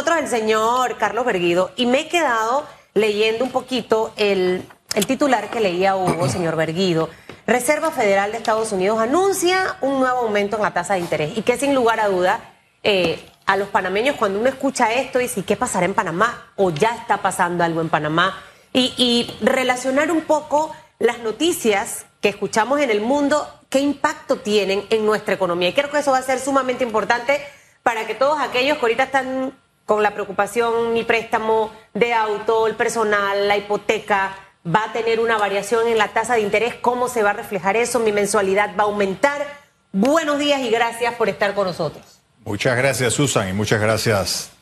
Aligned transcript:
nosotros 0.00 0.18
el 0.18 0.28
señor 0.28 0.96
Carlos 0.96 1.26
Berguido 1.26 1.72
y 1.76 1.84
me 1.84 2.00
he 2.00 2.08
quedado 2.08 2.64
leyendo 2.94 3.44
un 3.44 3.50
poquito 3.50 4.14
el, 4.16 4.66
el 4.94 5.06
titular 5.06 5.50
que 5.50 5.60
leía 5.60 5.94
Hugo, 5.94 6.26
señor 6.30 6.56
Berguido. 6.56 7.10
Reserva 7.46 7.90
Federal 7.90 8.32
de 8.32 8.38
Estados 8.38 8.72
Unidos 8.72 8.98
anuncia 8.98 9.76
un 9.82 10.00
nuevo 10.00 10.20
aumento 10.20 10.56
en 10.56 10.62
la 10.62 10.72
tasa 10.72 10.94
de 10.94 11.00
interés 11.00 11.36
y 11.36 11.42
que 11.42 11.58
sin 11.58 11.74
lugar 11.74 12.00
a 12.00 12.08
duda 12.08 12.40
eh, 12.82 13.22
a 13.44 13.58
los 13.58 13.68
panameños 13.68 14.16
cuando 14.16 14.40
uno 14.40 14.48
escucha 14.48 14.90
esto 14.94 15.18
dice 15.18 15.42
¿qué 15.42 15.54
pasará 15.54 15.84
en 15.84 15.92
Panamá? 15.92 16.50
O 16.56 16.70
ya 16.70 16.96
está 16.96 17.18
pasando 17.18 17.62
algo 17.62 17.82
en 17.82 17.90
Panamá. 17.90 18.42
Y, 18.72 18.94
y 18.96 19.36
relacionar 19.44 20.10
un 20.10 20.22
poco 20.22 20.74
las 20.98 21.18
noticias 21.18 22.06
que 22.22 22.30
escuchamos 22.30 22.80
en 22.80 22.90
el 22.90 23.02
mundo, 23.02 23.46
qué 23.68 23.80
impacto 23.80 24.36
tienen 24.36 24.82
en 24.88 25.04
nuestra 25.04 25.34
economía. 25.34 25.68
Y 25.68 25.72
creo 25.74 25.90
que 25.90 25.98
eso 25.98 26.12
va 26.12 26.18
a 26.18 26.22
ser 26.22 26.38
sumamente 26.38 26.84
importante 26.84 27.42
para 27.82 28.06
que 28.06 28.14
todos 28.14 28.40
aquellos 28.40 28.78
que 28.78 28.82
ahorita 28.82 29.02
están 29.02 29.52
con 29.90 30.04
la 30.04 30.14
preocupación, 30.14 30.92
mi 30.92 31.02
préstamo 31.02 31.72
de 31.94 32.12
auto, 32.12 32.68
el 32.68 32.76
personal, 32.76 33.48
la 33.48 33.56
hipoteca, 33.56 34.36
va 34.64 34.84
a 34.84 34.92
tener 34.92 35.18
una 35.18 35.36
variación 35.36 35.88
en 35.88 35.98
la 35.98 36.12
tasa 36.12 36.34
de 36.34 36.42
interés, 36.42 36.76
cómo 36.76 37.08
se 37.08 37.24
va 37.24 37.30
a 37.30 37.32
reflejar 37.32 37.76
eso, 37.76 37.98
mi 37.98 38.12
mensualidad 38.12 38.76
va 38.78 38.84
a 38.84 38.86
aumentar. 38.86 39.44
Buenos 39.90 40.38
días 40.38 40.60
y 40.60 40.70
gracias 40.70 41.14
por 41.14 41.28
estar 41.28 41.54
con 41.54 41.66
nosotros. 41.66 42.04
Muchas 42.44 42.76
gracias, 42.76 43.14
Susan, 43.14 43.48
y 43.48 43.52
muchas 43.52 43.80
gracias 43.80 44.52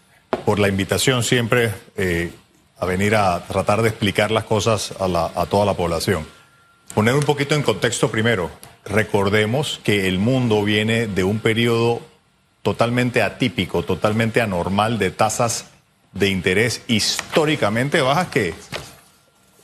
por 0.47 0.59
la 0.59 0.69
invitación 0.69 1.23
siempre 1.23 1.75
eh, 1.99 2.33
a 2.79 2.87
venir 2.87 3.15
a 3.15 3.45
tratar 3.47 3.83
de 3.83 3.91
explicar 3.91 4.31
las 4.31 4.45
cosas 4.45 4.95
a, 4.99 5.31
a 5.35 5.45
toda 5.45 5.67
la 5.67 5.75
población. 5.75 6.27
Poner 6.95 7.13
un 7.13 7.25
poquito 7.25 7.55
en 7.55 7.63
contexto 7.63 8.11
primero. 8.11 8.51
Recordemos 8.87 9.79
que 9.85 10.09
el 10.09 10.21
mundo 10.21 10.65
viene 10.65 11.07
de 11.07 11.23
un 11.23 11.39
periodo 11.39 12.01
totalmente 12.69 13.23
atípico, 13.23 13.83
totalmente 13.83 14.43
anormal 14.43 14.99
de 14.99 15.11
tasas 15.11 15.65
de 16.13 16.29
interés 16.29 16.83
históricamente 16.87 18.03
bajas 18.03 18.29
que 18.29 18.53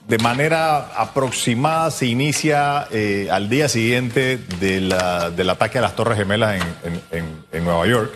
de 0.09 0.17
manera 0.17 0.79
aproximada 0.99 1.91
se 1.91 2.07
inicia 2.07 2.89
eh, 2.91 3.29
al 3.31 3.51
día 3.51 3.69
siguiente 3.69 4.39
de 4.59 4.81
la, 4.81 5.29
del 5.29 5.51
ataque 5.51 5.77
a 5.77 5.83
las 5.83 5.95
Torres 5.95 6.17
Gemelas 6.17 6.63
en, 6.83 7.43
en, 7.53 7.65
Nueva 7.65 7.87
York, 7.87 8.15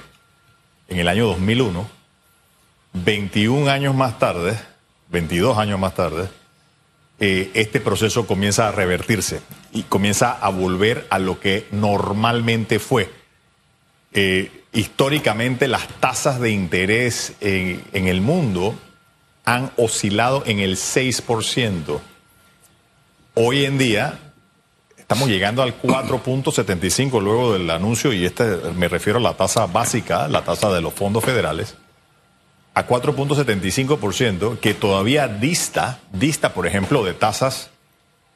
en 0.88 0.98
el 1.00 1.08
año 1.08 1.26
2001. 1.26 1.86
21 2.94 3.70
años 3.70 3.94
más 3.94 4.18
tarde, 4.18 4.58
22 5.10 5.58
años 5.58 5.78
más 5.78 5.94
tarde, 5.94 6.30
eh, 7.20 7.50
este 7.52 7.78
proceso 7.78 8.26
comienza 8.26 8.68
a 8.68 8.72
revertirse 8.72 9.42
y 9.70 9.82
comienza 9.82 10.32
a 10.32 10.48
volver 10.48 11.06
a 11.10 11.18
lo 11.18 11.41
que 11.41 11.66
normalmente 11.72 12.78
fue. 12.78 13.10
Eh, 14.14 14.57
históricamente 14.72 15.69
las 15.69 15.88
tasas 16.00 16.41
de 16.41 16.50
interés 16.50 17.34
en, 17.41 17.83
en 17.92 18.06
el 18.06 18.20
mundo 18.20 18.75
han 19.44 19.70
oscilado 19.77 20.42
en 20.47 20.58
el 20.58 20.77
6%. 20.77 22.00
Hoy 23.34 23.64
en 23.64 23.78
día 23.78 24.19
estamos 25.08 25.30
llegando 25.30 25.62
al 25.62 25.80
4.75 25.80 27.22
luego 27.22 27.55
del 27.55 27.70
anuncio, 27.70 28.12
y 28.12 28.27
este 28.27 28.44
me 28.77 28.88
refiero 28.88 29.19
a 29.19 29.22
la 29.22 29.34
tasa 29.34 29.64
básica, 29.66 30.28
la 30.28 30.42
tasa 30.42 30.70
de 30.70 30.82
los 30.82 30.92
fondos 30.92 31.25
federales, 31.25 31.77
a 32.75 32.86
4.75%, 32.86 34.58
que 34.58 34.75
todavía 34.75 35.27
dista, 35.27 36.00
dista, 36.12 36.53
por 36.53 36.66
ejemplo, 36.66 37.03
de 37.05 37.14
tasas 37.14 37.70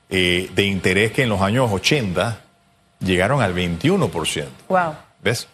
eh, 0.09 0.51
de 0.55 0.65
interés 0.65 1.13
que 1.13 1.25
en 1.25 1.29
los 1.29 1.43
años 1.43 1.71
80 1.71 2.41
llegaron 3.01 3.43
al 3.43 3.55
21%. 3.55 4.47
Wow. 4.69 4.95
¿Ves? 5.23 5.49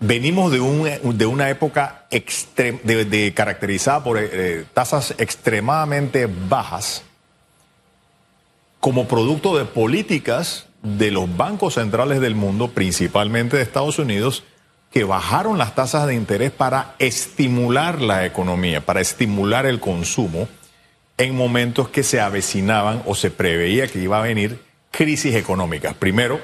Venimos 0.00 0.52
de, 0.52 0.60
un, 0.60 1.18
de 1.18 1.26
una 1.26 1.50
época 1.50 2.06
de, 2.10 3.32
caracterizada 3.34 4.04
por 4.04 4.18
eh, 4.20 4.64
tasas 4.72 5.14
extremadamente 5.18 6.28
bajas 6.48 7.02
como 8.78 9.08
producto 9.08 9.58
de 9.58 9.64
políticas 9.64 10.66
de 10.82 11.10
los 11.10 11.36
bancos 11.36 11.74
centrales 11.74 12.20
del 12.20 12.36
mundo, 12.36 12.70
principalmente 12.70 13.56
de 13.56 13.64
Estados 13.64 13.98
Unidos, 13.98 14.44
que 14.92 15.02
bajaron 15.02 15.58
las 15.58 15.74
tasas 15.74 16.06
de 16.06 16.14
interés 16.14 16.52
para 16.52 16.94
estimular 17.00 18.00
la 18.00 18.24
economía, 18.24 18.86
para 18.86 19.00
estimular 19.00 19.66
el 19.66 19.80
consumo 19.80 20.48
en 21.18 21.34
momentos 21.34 21.88
que 21.88 22.04
se 22.04 22.20
avecinaban 22.20 23.02
o 23.04 23.16
se 23.16 23.32
preveía 23.32 23.88
que 23.88 23.98
iba 23.98 24.18
a 24.18 24.22
venir 24.22 24.62
crisis 24.92 25.34
económicas. 25.34 25.94
Primero, 25.94 26.40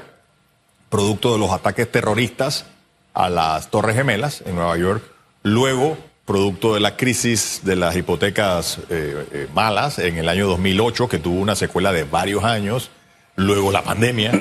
producto 0.91 1.33
de 1.33 1.39
los 1.39 1.53
ataques 1.53 1.91
terroristas 1.91 2.67
a 3.15 3.31
las 3.31 3.71
Torres 3.71 3.97
Gemelas 3.97 4.43
en 4.45 4.57
Nueva 4.57 4.77
York, 4.77 5.03
luego 5.43 5.97
producto 6.25 6.75
de 6.75 6.81
la 6.81 6.97
crisis 6.97 7.61
de 7.65 7.77
las 7.77 7.97
hipotecas 7.97 8.79
eh, 8.91 9.27
eh, 9.33 9.49
malas 9.55 9.99
en 9.99 10.17
el 10.17 10.29
año 10.29 10.47
2008, 10.49 11.09
que 11.09 11.19
tuvo 11.19 11.41
una 11.41 11.55
secuela 11.55 11.93
de 11.93 12.05
varios 12.05 12.45
años, 12.45 12.91
luego 13.37 13.73
la 13.73 13.83
pandemia, 13.83 14.33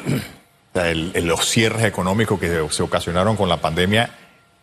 el, 0.73 1.11
el, 1.13 1.25
los 1.25 1.45
cierres 1.49 1.85
económicos 1.85 2.39
que 2.39 2.67
se 2.69 2.83
ocasionaron 2.83 3.35
con 3.35 3.49
la 3.49 3.57
pandemia 3.57 4.11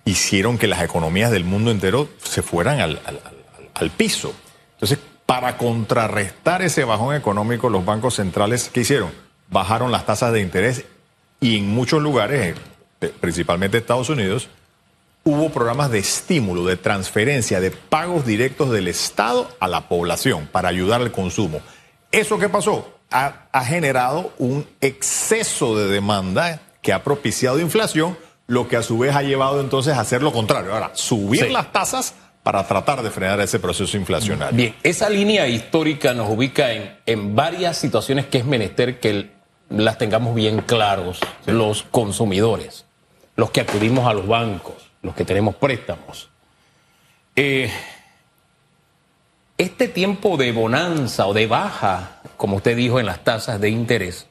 hicieron 0.04 0.58
que 0.58 0.66
las 0.66 0.82
economías 0.82 1.30
del 1.30 1.44
mundo 1.44 1.70
entero 1.70 2.08
se 2.22 2.42
fueran 2.42 2.80
al, 2.80 3.00
al, 3.74 3.90
piso. 3.90 4.34
Entonces, 4.74 4.98
para 5.26 5.56
contrarrestar 5.56 6.62
ese 6.62 6.84
bajón 6.84 7.14
económico, 7.14 7.68
los 7.68 7.84
bancos 7.84 8.14
centrales, 8.14 8.70
¿qué 8.72 8.80
hicieron? 8.80 9.10
Bajaron 9.48 9.92
las 9.92 10.06
tasas 10.06 10.32
de 10.32 10.40
interés 10.40 10.84
y 11.40 11.58
en 11.58 11.68
muchos 11.68 12.02
lugares, 12.02 12.56
principalmente 13.08 13.78
Estados 13.78 14.08
Unidos, 14.08 14.48
hubo 15.24 15.50
programas 15.50 15.90
de 15.90 15.98
estímulo, 15.98 16.64
de 16.64 16.76
transferencia, 16.76 17.60
de 17.60 17.70
pagos 17.70 18.26
directos 18.26 18.70
del 18.70 18.88
Estado 18.88 19.48
a 19.60 19.68
la 19.68 19.88
población 19.88 20.48
para 20.50 20.68
ayudar 20.68 21.00
al 21.00 21.12
consumo. 21.12 21.60
¿Eso 22.12 22.38
qué 22.38 22.48
pasó? 22.48 22.94
Ha, 23.10 23.46
ha, 23.52 23.64
generado 23.64 24.32
un 24.38 24.66
exceso 24.80 25.76
de 25.76 25.88
demanda 25.88 26.60
que 26.80 26.92
ha 26.92 27.02
propiciado 27.02 27.60
inflación, 27.60 28.16
lo 28.46 28.68
que 28.68 28.76
a 28.76 28.82
su 28.82 28.98
vez 28.98 29.14
ha 29.14 29.22
llevado 29.22 29.60
entonces 29.60 29.94
a 29.94 30.00
hacer 30.00 30.22
lo 30.22 30.32
contrario. 30.32 30.72
Ahora, 30.72 30.90
subir 30.94 31.46
sí. 31.46 31.50
las 31.50 31.72
tasas 31.72 32.14
para 32.42 32.66
tratar 32.66 33.02
de 33.02 33.10
frenar 33.10 33.40
ese 33.40 33.58
proceso 33.58 33.96
inflacionario. 33.96 34.56
Bien, 34.56 34.74
esa 34.82 35.10
línea 35.10 35.46
histórica 35.46 36.14
nos 36.14 36.30
ubica 36.30 36.72
en, 36.72 36.96
en 37.06 37.36
varias 37.36 37.76
situaciones 37.76 38.26
que 38.26 38.38
es 38.38 38.44
menester 38.44 38.98
que 38.98 39.10
el, 39.10 39.30
las 39.68 39.98
tengamos 39.98 40.34
bien 40.34 40.60
claros 40.60 41.20
sí. 41.44 41.52
los 41.52 41.82
consumidores, 41.84 42.86
los 43.36 43.50
que 43.50 43.60
acudimos 43.60 44.06
a 44.06 44.14
los 44.14 44.26
bancos, 44.26 44.90
los 45.02 45.14
que 45.14 45.24
tenemos 45.24 45.54
préstamos. 45.54 46.28
Eh, 47.36 47.70
este 49.56 49.88
tiempo 49.88 50.36
de 50.36 50.52
bonanza 50.52 51.26
o 51.26 51.34
de 51.34 51.46
baja, 51.46 52.20
como 52.36 52.56
usted 52.56 52.76
dijo, 52.76 52.98
en 52.98 53.06
las 53.06 53.22
tasas 53.22 53.60
de 53.60 53.68
interés, 53.68 54.26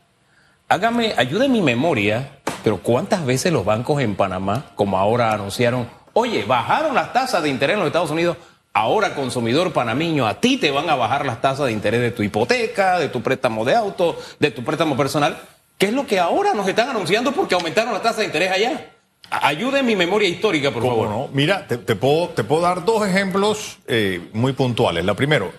hágame, 0.67 1.13
ayude 1.17 1.47
mi 1.47 1.61
memoria, 1.61 2.39
pero 2.63 2.77
¿cuántas 2.77 3.25
veces 3.25 3.53
los 3.53 3.65
bancos 3.65 4.01
en 4.01 4.15
Panamá, 4.15 4.71
como 4.75 4.97
ahora 4.97 5.31
anunciaron, 5.31 5.87
oye, 6.13 6.45
bajaron 6.45 6.95
las 6.95 7.13
tasas 7.13 7.43
de 7.43 7.49
interés 7.49 7.75
en 7.75 7.79
los 7.79 7.87
Estados 7.87 8.11
Unidos, 8.11 8.37
ahora 8.73 9.15
consumidor 9.15 9.73
panameño, 9.73 10.27
a 10.27 10.39
ti 10.39 10.57
te 10.57 10.71
van 10.71 10.89
a 10.89 10.95
bajar 10.95 11.25
las 11.25 11.41
tasas 11.41 11.67
de 11.67 11.73
interés 11.73 12.01
de 12.01 12.11
tu 12.11 12.23
hipoteca, 12.23 12.99
de 12.99 13.09
tu 13.09 13.21
préstamo 13.21 13.65
de 13.65 13.75
auto, 13.75 14.17
de 14.39 14.51
tu 14.51 14.63
préstamo 14.63 14.97
personal? 14.97 15.37
¿Qué 15.79 15.85
es 15.85 15.93
lo 15.93 16.05
que 16.05 16.19
ahora 16.19 16.53
nos 16.53 16.67
están 16.67 16.89
anunciando 16.89 17.31
porque 17.31 17.55
aumentaron 17.55 17.93
las 17.93 18.03
tasas 18.03 18.17
de 18.17 18.25
interés 18.25 18.51
allá? 18.51 18.91
Ayude 19.31 19.81
mi 19.81 19.95
memoria 19.95 20.27
histórica, 20.27 20.71
por 20.71 20.83
favor. 20.83 21.07
No? 21.07 21.29
Mira, 21.31 21.65
te, 21.67 21.77
te, 21.77 21.95
puedo, 21.95 22.27
te 22.29 22.43
puedo 22.43 22.63
dar 22.63 22.83
dos 22.83 23.07
ejemplos 23.07 23.77
eh, 23.87 24.29
muy 24.33 24.51
puntuales. 24.51 25.05
La 25.05 25.13
primero, 25.13 25.53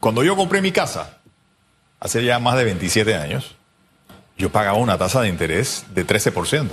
cuando 0.00 0.22
yo 0.22 0.36
compré 0.36 0.60
mi 0.60 0.70
casa, 0.70 1.18
hace 1.98 2.22
ya 2.22 2.38
más 2.38 2.58
de 2.58 2.64
27 2.64 3.14
años, 3.14 3.56
yo 4.36 4.50
pagaba 4.50 4.76
una 4.76 4.98
tasa 4.98 5.22
de 5.22 5.30
interés 5.30 5.86
de 5.94 6.06
13% 6.06 6.68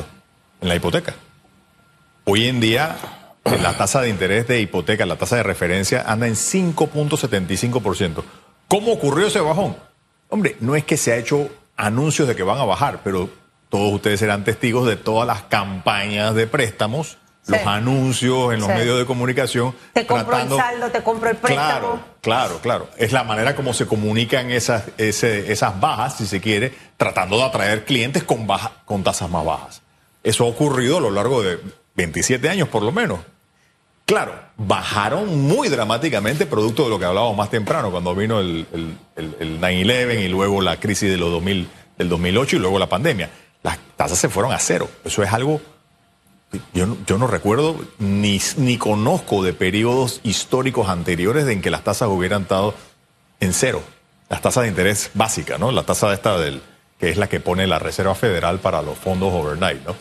en 0.59 0.67
la 0.67 0.75
hipoteca. 0.75 1.15
Hoy 2.25 2.47
en 2.47 2.59
día, 2.59 2.97
la 3.45 3.77
tasa 3.77 4.01
de 4.01 4.09
interés 4.09 4.49
de 4.49 4.59
hipoteca, 4.59 5.05
la 5.05 5.15
tasa 5.15 5.37
de 5.37 5.43
referencia, 5.43 6.03
anda 6.05 6.27
en 6.27 6.33
5.75%. 6.33 8.21
¿Cómo 8.67 8.91
ocurrió 8.91 9.27
ese 9.27 9.39
bajón? 9.39 9.77
Hombre, 10.27 10.57
no 10.59 10.75
es 10.75 10.83
que 10.83 10.97
se 10.97 11.13
ha 11.13 11.17
hecho 11.17 11.49
anuncios 11.85 12.27
de 12.27 12.35
que 12.35 12.43
van 12.43 12.59
a 12.59 12.63
bajar, 12.63 13.01
pero 13.03 13.29
todos 13.69 13.93
ustedes 13.93 14.19
serán 14.19 14.43
testigos 14.43 14.87
de 14.87 14.97
todas 14.97 15.25
las 15.25 15.43
campañas 15.43 16.35
de 16.35 16.45
préstamos, 16.45 17.17
sí. 17.41 17.53
los 17.53 17.65
anuncios 17.65 18.53
en 18.53 18.59
los 18.59 18.69
sí. 18.69 18.75
medios 18.75 18.99
de 18.99 19.05
comunicación. 19.05 19.73
Te 19.93 20.05
compro 20.05 20.27
tratando... 20.27 20.55
el 20.57 20.61
saldo, 20.61 20.91
te 20.91 21.01
compro 21.01 21.29
el 21.29 21.37
préstamo. 21.37 21.69
Claro, 21.69 21.99
claro, 22.21 22.59
claro. 22.61 22.89
Es 22.97 23.11
la 23.11 23.23
manera 23.23 23.55
como 23.55 23.73
se 23.73 23.87
comunican 23.87 24.51
esas, 24.51 24.83
ese, 24.97 25.51
esas 25.51 25.79
bajas, 25.79 26.17
si 26.17 26.25
se 26.25 26.41
quiere, 26.41 26.73
tratando 26.97 27.37
de 27.37 27.43
atraer 27.43 27.85
clientes 27.85 28.23
con, 28.23 28.45
baja, 28.45 28.71
con 28.85 29.03
tasas 29.03 29.29
más 29.29 29.45
bajas. 29.45 29.81
Eso 30.23 30.43
ha 30.43 30.47
ocurrido 30.47 30.97
a 30.97 31.01
lo 31.01 31.09
largo 31.09 31.41
de 31.41 31.59
27 31.95 32.47
años 32.49 32.67
por 32.67 32.83
lo 32.83 32.91
menos. 32.91 33.19
Claro, 34.11 34.35
bajaron 34.57 35.39
muy 35.39 35.69
dramáticamente 35.69 36.45
producto 36.45 36.83
de 36.83 36.89
lo 36.89 36.99
que 36.99 37.05
hablábamos 37.05 37.37
más 37.37 37.49
temprano, 37.49 37.91
cuando 37.91 38.13
vino 38.13 38.41
el, 38.41 38.67
el, 38.73 38.97
el, 39.15 39.35
el 39.39 39.61
9-11 39.61 40.25
y 40.25 40.27
luego 40.27 40.61
la 40.61 40.77
crisis 40.81 41.09
de 41.09 41.15
los 41.15 41.31
2000, 41.31 41.69
del 41.97 42.09
2008 42.09 42.57
y 42.57 42.59
luego 42.59 42.77
la 42.77 42.89
pandemia 42.89 43.29
las 43.63 43.79
tasas 43.95 44.19
se 44.19 44.27
fueron 44.27 44.51
a 44.51 44.59
cero. 44.59 44.89
Eso 45.05 45.23
es 45.23 45.31
algo 45.31 45.61
yo 46.73 46.87
no, 46.87 46.97
yo 47.07 47.17
no 47.17 47.27
recuerdo 47.27 47.79
ni, 47.99 48.37
conozco 48.77 49.43
de 49.43 49.53
periodos 49.53 50.19
históricos 50.23 50.89
anteriores 50.89 51.47
en 51.47 51.61
que 51.61 51.71
las 51.71 51.85
tasas 51.85 52.09
hubieran 52.09 52.41
estado 52.41 52.73
en 53.39 53.53
cero. 53.53 53.81
Las 54.27 54.41
tasas 54.41 54.63
de 54.63 54.69
interés 54.71 55.11
básicas, 55.13 55.57
¿no? 55.57 55.71
La 55.71 55.83
tasa 55.83 56.13
esta 56.13 56.37
del, 56.37 56.61
que 56.99 57.09
es 57.09 57.15
la 57.15 57.29
que 57.29 57.39
pone 57.39 57.65
la 57.65 57.79
Reserva 57.79 58.13
Federal 58.13 58.59
para 58.59 58.81
los 58.81 58.97
fondos 58.97 59.31
overnight, 59.31 59.85
¿no? 59.85 59.95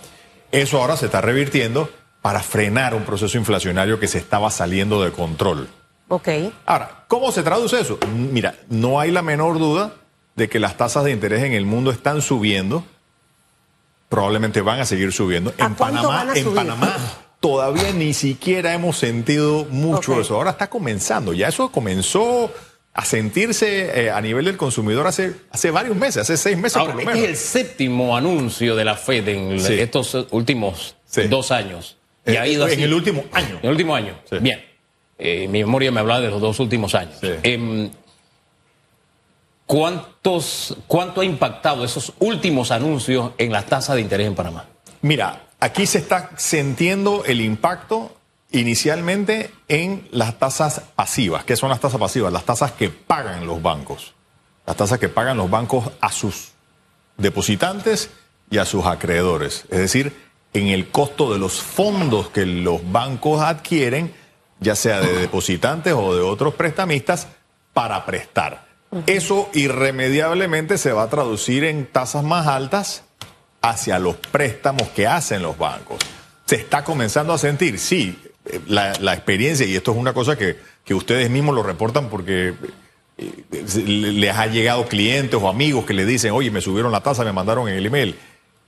Eso 0.50 0.80
ahora 0.80 0.96
se 0.96 1.06
está 1.06 1.20
revirtiendo 1.20 1.88
para 2.22 2.40
frenar 2.42 2.94
un 2.94 3.04
proceso 3.04 3.38
inflacionario 3.38 3.98
que 3.98 4.06
se 4.08 4.18
estaba 4.18 4.50
saliendo 4.50 5.02
de 5.02 5.10
control. 5.12 5.68
Ok. 6.08 6.28
Ahora, 6.66 7.04
¿cómo 7.08 7.32
se 7.32 7.42
traduce 7.42 7.80
eso? 7.80 7.98
Mira, 8.14 8.54
no 8.68 9.00
hay 9.00 9.10
la 9.10 9.22
menor 9.22 9.58
duda 9.58 9.92
de 10.36 10.48
que 10.48 10.58
las 10.58 10.76
tasas 10.76 11.04
de 11.04 11.12
interés 11.12 11.42
en 11.44 11.52
el 11.52 11.64
mundo 11.64 11.90
están 11.90 12.20
subiendo. 12.20 12.84
Probablemente 14.08 14.60
van 14.60 14.80
a 14.80 14.86
seguir 14.86 15.12
subiendo. 15.12 15.52
¿A 15.58 15.66
En 15.66 15.74
Panamá, 15.76 16.08
van 16.08 16.30
a 16.30 16.34
en 16.34 16.42
subir? 16.44 16.56
Panamá 16.56 16.96
todavía 17.40 17.92
ni 17.92 18.12
siquiera 18.12 18.74
hemos 18.74 18.98
sentido 18.98 19.64
mucho 19.70 20.20
eso. 20.20 20.34
Ahora 20.34 20.50
está 20.50 20.68
comenzando. 20.68 21.32
Ya 21.32 21.48
eso 21.48 21.70
comenzó 21.70 22.52
a 22.92 23.04
sentirse 23.04 24.02
eh, 24.06 24.10
a 24.10 24.20
nivel 24.20 24.44
del 24.46 24.56
consumidor 24.56 25.06
hace, 25.06 25.34
hace 25.52 25.70
varios 25.70 25.96
meses, 25.96 26.18
hace 26.22 26.36
seis 26.36 26.58
meses 26.58 26.76
Ahora, 26.76 26.94
por 26.94 27.04
lo 27.04 27.10
este 27.12 27.22
es 27.22 27.30
el 27.30 27.36
séptimo 27.36 28.16
anuncio 28.16 28.74
de 28.74 28.84
la 28.84 28.96
Fed 28.96 29.28
en 29.28 29.60
Sí. 29.60 29.74
estos 29.78 30.26
últimos 30.32 30.96
Sí. 31.06 31.22
dos 31.28 31.52
años. 31.52 31.96
Y 32.26 32.32
Eh, 32.32 32.38
ha 32.38 32.46
ido 32.46 32.68
en 32.68 32.80
el 32.80 32.92
último 32.92 33.24
año. 33.32 33.58
En 33.62 33.64
el 33.64 33.70
último 33.70 33.94
año. 33.94 34.14
Sí. 34.28 34.38
Bien. 34.38 34.64
Eh, 35.18 35.48
mi 35.48 35.60
memoria 35.60 35.90
me 35.92 36.00
hablaba 36.00 36.20
de 36.20 36.30
los 36.30 36.40
dos 36.40 36.58
últimos 36.60 36.94
años. 36.94 37.16
Sí. 37.20 37.30
Em, 37.42 37.90
¿cuántos, 39.66 40.76
¿Cuánto 40.86 41.20
ha 41.20 41.24
impactado 41.24 41.84
esos 41.84 42.12
últimos 42.18 42.70
anuncios 42.70 43.32
en 43.38 43.52
las 43.52 43.66
tasas 43.66 43.96
de 43.96 44.02
interés 44.02 44.26
en 44.26 44.34
Panamá? 44.34 44.66
Mira, 45.02 45.46
aquí 45.60 45.86
se 45.86 45.98
está 45.98 46.30
sintiendo 46.36 47.24
el 47.24 47.40
impacto 47.40 48.16
inicialmente 48.52 49.50
en 49.68 50.08
las 50.10 50.38
tasas 50.38 50.82
pasivas. 50.96 51.44
¿Qué 51.44 51.56
son 51.56 51.68
las 51.70 51.80
tasas 51.80 52.00
pasivas? 52.00 52.32
Las 52.32 52.44
tasas 52.44 52.72
que 52.72 52.90
pagan 52.90 53.46
los 53.46 53.62
bancos. 53.62 54.14
Las 54.66 54.76
tasas 54.76 54.98
que 54.98 55.08
pagan 55.08 55.36
los 55.36 55.50
bancos 55.50 55.90
a 56.00 56.10
sus 56.10 56.50
depositantes 57.16 58.10
y 58.50 58.58
a 58.58 58.64
sus 58.64 58.86
acreedores. 58.86 59.64
Es 59.70 59.78
decir, 59.78 60.14
en 60.52 60.68
el 60.68 60.88
costo 60.88 61.32
de 61.32 61.38
los 61.38 61.60
fondos 61.60 62.28
que 62.30 62.44
los 62.46 62.80
bancos 62.90 63.40
adquieren, 63.40 64.12
ya 64.58 64.74
sea 64.74 65.00
de 65.00 65.12
depositantes 65.12 65.92
o 65.96 66.14
de 66.14 66.22
otros 66.22 66.54
prestamistas, 66.54 67.28
para 67.72 68.04
prestar. 68.04 68.68
Eso 69.06 69.48
irremediablemente 69.54 70.76
se 70.78 70.92
va 70.92 71.04
a 71.04 71.08
traducir 71.08 71.62
en 71.64 71.86
tasas 71.86 72.24
más 72.24 72.46
altas 72.48 73.04
hacia 73.62 73.98
los 73.98 74.16
préstamos 74.16 74.88
que 74.88 75.06
hacen 75.06 75.42
los 75.42 75.56
bancos. 75.56 75.98
Se 76.46 76.56
está 76.56 76.82
comenzando 76.82 77.32
a 77.32 77.38
sentir, 77.38 77.78
sí, 77.78 78.18
eh, 78.46 78.58
la, 78.66 78.92
la 79.00 79.14
experiencia, 79.14 79.66
y 79.66 79.76
esto 79.76 79.92
es 79.92 79.96
una 79.98 80.12
cosa 80.12 80.36
que, 80.36 80.58
que 80.84 80.94
ustedes 80.94 81.30
mismos 81.30 81.54
lo 81.54 81.62
reportan 81.62 82.08
porque 82.08 82.54
eh, 83.18 83.44
le- 83.86 84.12
les 84.14 84.34
ha 84.36 84.46
llegado 84.46 84.86
clientes 84.88 85.38
o 85.40 85.48
amigos 85.48 85.84
que 85.84 85.94
le 85.94 86.04
dicen, 86.04 86.32
oye, 86.32 86.50
me 86.50 86.60
subieron 86.60 86.90
la 86.90 87.02
tasa, 87.02 87.22
me 87.22 87.32
mandaron 87.32 87.68
en 87.68 87.76
el 87.76 87.86
email. 87.86 88.16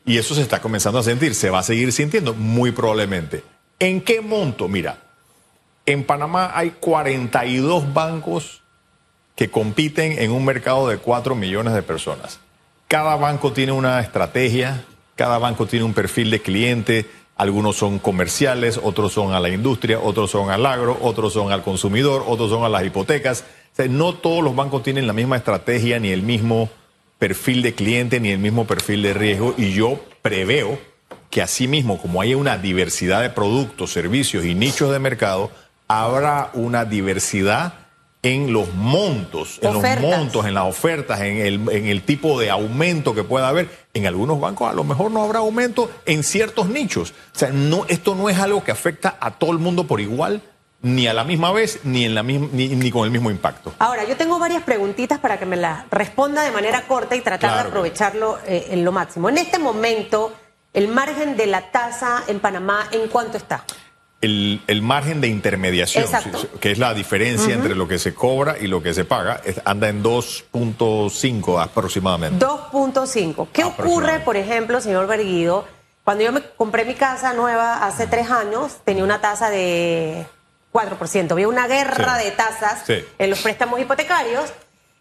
Y 0.04 0.18
eso 0.18 0.34
se 0.34 0.42
está 0.42 0.60
comenzando 0.60 0.98
a 0.98 1.02
sentir, 1.02 1.34
se 1.34 1.50
va 1.50 1.60
a 1.60 1.62
seguir 1.62 1.92
sintiendo, 1.92 2.34
muy 2.34 2.72
probablemente. 2.72 3.44
¿En 3.78 4.00
qué 4.00 4.20
monto? 4.20 4.68
Mira, 4.68 4.98
en 5.86 6.04
Panamá 6.04 6.52
hay 6.54 6.70
42 6.70 7.92
bancos 7.92 8.62
que 9.34 9.50
compiten 9.50 10.18
en 10.18 10.30
un 10.30 10.44
mercado 10.44 10.88
de 10.88 10.98
4 10.98 11.34
millones 11.34 11.74
de 11.74 11.82
personas. 11.82 12.40
Cada 12.88 13.16
banco 13.16 13.52
tiene 13.52 13.72
una 13.72 14.00
estrategia, 14.00 14.84
cada 15.16 15.38
banco 15.38 15.66
tiene 15.66 15.84
un 15.84 15.94
perfil 15.94 16.30
de 16.30 16.42
cliente, 16.42 17.10
algunos 17.36 17.76
son 17.76 17.98
comerciales, 17.98 18.78
otros 18.82 19.12
son 19.12 19.32
a 19.32 19.40
la 19.40 19.48
industria, 19.48 19.98
otros 19.98 20.30
son 20.30 20.50
al 20.50 20.66
agro, 20.66 20.98
otros 21.00 21.32
son 21.32 21.50
al 21.50 21.62
consumidor, 21.62 22.24
otros 22.26 22.50
son 22.50 22.64
a 22.64 22.68
las 22.68 22.84
hipotecas. 22.84 23.44
No 23.88 24.14
todos 24.14 24.44
los 24.44 24.54
bancos 24.54 24.82
tienen 24.82 25.06
la 25.06 25.12
misma 25.12 25.36
estrategia, 25.36 25.98
ni 25.98 26.10
el 26.10 26.22
mismo 26.22 26.68
perfil 27.22 27.62
de 27.62 27.72
cliente, 27.72 28.18
ni 28.18 28.30
el 28.30 28.40
mismo 28.40 28.66
perfil 28.66 29.00
de 29.04 29.14
riesgo, 29.14 29.54
y 29.56 29.74
yo 29.74 30.04
preveo 30.22 30.76
que 31.30 31.40
asimismo, 31.40 32.02
como 32.02 32.20
hay 32.20 32.34
una 32.34 32.58
diversidad 32.58 33.22
de 33.22 33.30
productos, 33.30 33.92
servicios 33.92 34.44
y 34.44 34.56
nichos 34.56 34.90
de 34.90 34.98
mercado, 34.98 35.52
habrá 35.86 36.50
una 36.52 36.84
diversidad 36.84 37.74
en 38.24 38.52
los 38.52 38.74
montos, 38.74 39.60
en 39.62 39.72
los 39.72 40.00
montos, 40.00 40.46
en 40.46 40.54
las 40.54 40.64
ofertas, 40.64 41.20
en 41.20 41.36
el, 41.36 41.70
en 41.70 41.86
el 41.86 42.02
tipo 42.02 42.40
de 42.40 42.50
aumento 42.50 43.14
que 43.14 43.22
pueda 43.22 43.46
haber. 43.46 43.68
En 43.94 44.08
algunos 44.08 44.40
bancos 44.40 44.68
a 44.68 44.72
lo 44.72 44.82
mejor 44.82 45.12
no 45.12 45.22
habrá 45.22 45.38
aumento 45.38 45.92
en 46.06 46.24
ciertos 46.24 46.70
nichos. 46.70 47.14
O 47.36 47.38
sea, 47.38 47.50
no, 47.50 47.86
esto 47.86 48.16
no 48.16 48.30
es 48.30 48.38
algo 48.40 48.64
que 48.64 48.72
afecta 48.72 49.16
a 49.20 49.30
todo 49.30 49.52
el 49.52 49.58
mundo 49.60 49.86
por 49.86 50.00
igual, 50.00 50.42
ni 50.82 51.06
a 51.06 51.14
la 51.14 51.24
misma 51.24 51.52
vez, 51.52 51.80
ni, 51.84 52.04
en 52.04 52.14
la 52.14 52.22
misma, 52.22 52.48
ni, 52.52 52.68
ni 52.68 52.90
con 52.90 53.04
el 53.04 53.10
mismo 53.10 53.30
impacto. 53.30 53.72
Ahora, 53.78 54.04
yo 54.04 54.16
tengo 54.16 54.38
varias 54.38 54.62
preguntitas 54.64 55.18
para 55.20 55.38
que 55.38 55.46
me 55.46 55.56
las 55.56 55.88
responda 55.90 56.42
de 56.42 56.50
manera 56.50 56.82
corta 56.82 57.14
y 57.16 57.20
tratar 57.20 57.50
Claro. 57.50 57.62
de 57.62 57.68
aprovecharlo 57.68 58.38
eh, 58.46 58.66
en 58.70 58.84
lo 58.84 58.92
máximo. 58.92 59.28
En 59.28 59.38
este 59.38 59.58
momento, 59.58 60.32
el 60.74 60.88
margen 60.88 61.36
de 61.36 61.46
la 61.46 61.70
tasa 61.70 62.24
en 62.26 62.40
Panamá, 62.40 62.86
¿en 62.90 63.08
cuánto 63.08 63.36
está? 63.36 63.64
El, 64.20 64.60
el 64.68 64.82
margen 64.82 65.20
de 65.20 65.26
intermediación, 65.28 66.04
Exacto. 66.04 66.38
que 66.60 66.70
es 66.70 66.78
la 66.78 66.94
diferencia 66.94 67.52
entre 67.54 67.74
lo 67.74 67.88
que 67.88 67.98
se 67.98 68.14
cobra 68.14 68.56
y 68.60 68.68
lo 68.68 68.80
que 68.82 68.94
se 68.94 69.04
paga, 69.04 69.40
anda 69.64 69.88
en 69.88 70.02
2.5 70.02 71.60
aproximadamente. 71.62 72.44
2.5. 72.44 73.48
¿Qué 73.52 73.64
ocurre, 73.64 74.20
por 74.20 74.36
ejemplo, 74.36 74.80
señor 74.80 75.06
Berguido? 75.06 75.64
Cuando 76.04 76.24
yo 76.24 76.32
me 76.32 76.40
compré 76.56 76.84
mi 76.84 76.94
casa 76.94 77.32
nueva 77.34 77.84
hace 77.86 78.06
tres 78.06 78.30
años, 78.30 78.78
tenía 78.84 79.04
una 79.04 79.20
tasa 79.20 79.50
de 79.50 80.24
4%. 80.72 81.32
Había 81.32 81.48
una 81.48 81.66
guerra 81.66 82.18
Sí. 82.18 82.24
de 82.24 82.30
tasas 82.32 82.82
Sí. 82.86 83.04
en 83.18 83.30
los 83.30 83.40
préstamos 83.40 83.78
hipotecarios 83.80 84.52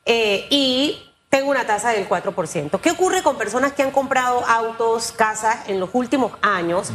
eh, 0.05 0.47
y 0.49 1.07
tengo 1.29 1.49
una 1.49 1.65
tasa 1.65 1.91
del 1.91 2.07
4%. 2.07 2.79
¿Qué 2.81 2.91
ocurre 2.91 3.23
con 3.23 3.37
personas 3.37 3.71
que 3.73 3.83
han 3.83 3.91
comprado 3.91 4.45
autos, 4.45 5.11
casas 5.11 5.67
en 5.69 5.79
los 5.79 5.89
últimos 5.93 6.33
años 6.41 6.89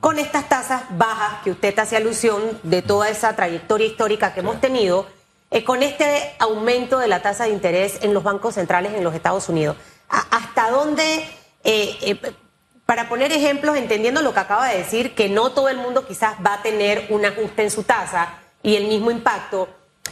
con 0.00 0.18
estas 0.18 0.48
tasas 0.48 0.82
bajas 0.90 1.42
que 1.44 1.50
usted 1.50 1.78
hace 1.78 1.96
alusión 1.96 2.58
de 2.62 2.82
toda 2.82 3.08
esa 3.10 3.36
trayectoria 3.36 3.86
histórica 3.86 4.32
que 4.34 4.40
hemos 4.40 4.60
tenido? 4.60 5.06
eh, 5.54 5.64
con 5.64 5.82
este 5.82 6.34
aumento 6.38 6.98
de 6.98 7.08
la 7.08 7.20
tasa 7.20 7.44
de 7.44 7.50
interés 7.50 7.98
en 8.00 8.14
los 8.14 8.22
bancos 8.22 8.54
centrales 8.54 8.94
en 8.94 9.04
los 9.04 9.14
Estados 9.14 9.50
Unidos. 9.50 9.76
¿A- 10.08 10.24
¿Hasta 10.38 10.70
dónde, 10.70 11.04
eh, 11.62 11.98
eh, 12.00 12.32
para 12.86 13.08
poner 13.08 13.32
ejemplos, 13.32 13.76
entendiendo 13.76 14.22
lo 14.22 14.34
que 14.34 14.40
acaba 14.40 14.68
de 14.68 14.78
decir, 14.78 15.14
que 15.14 15.28
no 15.28 15.52
todo 15.52 15.68
el 15.68 15.78
mundo 15.78 16.06
quizás 16.06 16.34
va 16.44 16.54
a 16.54 16.62
tener 16.62 17.06
un 17.10 17.24
ajuste 17.24 17.62
en 17.62 17.70
su 17.70 17.84
tasa 17.84 18.34
y 18.62 18.76
el 18.76 18.86
mismo 18.86 19.10
impacto, 19.10 19.68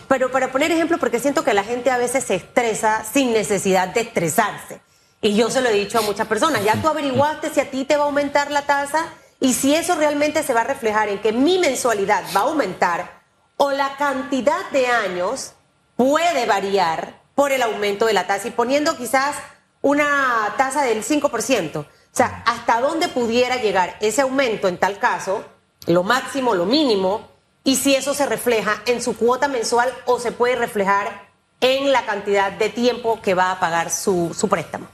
pero 0.09 0.31
para 0.31 0.51
poner 0.51 0.71
ejemplos, 0.71 1.01
porque 1.01 1.21
siento 1.21 1.45
que 1.45 1.55
la 1.55 1.65
gente 1.65 1.91
a 1.91 1.99
veces 1.99 2.25
se 2.25 2.37
estresa 2.37 3.05
sin 3.05 3.33
necesidad 3.33 3.89
de 3.89 4.01
estresarse. 4.01 4.81
Y 5.21 5.35
yo 5.35 5.51
se 5.51 5.61
lo 5.61 5.69
he 5.69 5.75
dicho 5.75 5.99
a 5.99 6.03
muchas 6.03 6.27
personas, 6.27 6.65
ya 6.65 6.81
tú 6.81 6.89
averiguaste 6.89 7.51
si 7.51 7.61
a 7.61 7.71
ti 7.71 7.85
te 7.85 7.97
va 7.97 8.05
a 8.05 8.07
aumentar 8.07 8.51
la 8.51 8.63
tasa 8.63 9.07
y 9.39 9.53
si 9.53 9.75
eso 9.75 9.95
realmente 9.97 10.43
se 10.43 10.55
va 10.55 10.63
a 10.63 10.65
reflejar 10.65 11.09
en 11.09 11.21
que 11.21 11.33
mi 11.33 11.59
mensualidad 11.59 12.25
va 12.35 12.41
a 12.41 12.45
aumentar 12.45 13.21
o 13.57 13.71
la 13.71 13.97
cantidad 13.97 14.71
de 14.71 14.87
años 14.87 15.53
puede 15.97 16.47
variar 16.47 17.21
por 17.35 17.53
el 17.53 17.63
aumento 17.63 18.07
de 18.07 18.15
la 18.15 18.27
tasa 18.27 18.49
y 18.49 18.53
poniendo 18.53 18.97
quizás 18.97 19.37
una 19.83 20.55
tasa 20.57 20.83
del 20.83 21.05
5%. 21.05 21.87
O 22.13 22.17
sea, 22.17 22.43
¿hasta 22.47 22.81
dónde 22.81 23.09
pudiera 23.09 23.57
llegar 23.57 23.97
ese 24.01 24.23
aumento 24.23 24.69
en 24.69 24.79
tal 24.79 24.99
caso? 24.99 25.45
Lo 25.87 26.03
máximo, 26.03 26.55
lo 26.55 26.67
mínimo, 26.67 27.29
y 27.65 27.77
si 27.77 27.95
eso 27.95 28.15
se 28.15 28.27
refleja 28.27 28.83
en 28.87 29.01
su 29.03 29.17
cuota 29.17 29.49
mensual 29.49 29.91
o 30.07 30.19
se 30.19 30.33
puede 30.33 30.57
reflejar 30.57 31.29
en 31.61 31.93
la 31.93 32.05
cantidad 32.07 32.51
de 32.53 32.69
tiempo 32.71 33.21
que 33.23 33.35
va 33.35 33.53
a 33.53 33.61
pagar 33.61 33.91
su, 33.91 34.35
su 34.37 34.49
préstamo. 34.49 34.89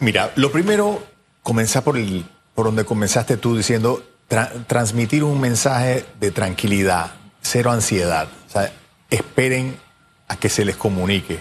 Mira, 0.00 0.32
lo 0.34 0.50
primero, 0.50 1.02
comenzar 1.42 1.82
por, 1.84 1.96
el, 1.96 2.26
por 2.54 2.66
donde 2.66 2.84
comenzaste 2.84 3.36
tú 3.36 3.56
diciendo, 3.56 4.02
tra- 4.28 4.66
transmitir 4.66 5.22
un 5.24 5.40
mensaje 5.40 6.04
de 6.18 6.30
tranquilidad, 6.30 7.12
cero 7.42 7.70
ansiedad. 7.70 8.28
O 8.48 8.50
sea, 8.50 8.72
esperen 9.10 9.78
a 10.28 10.36
que 10.36 10.48
se 10.48 10.64
les 10.64 10.76
comunique. 10.76 11.38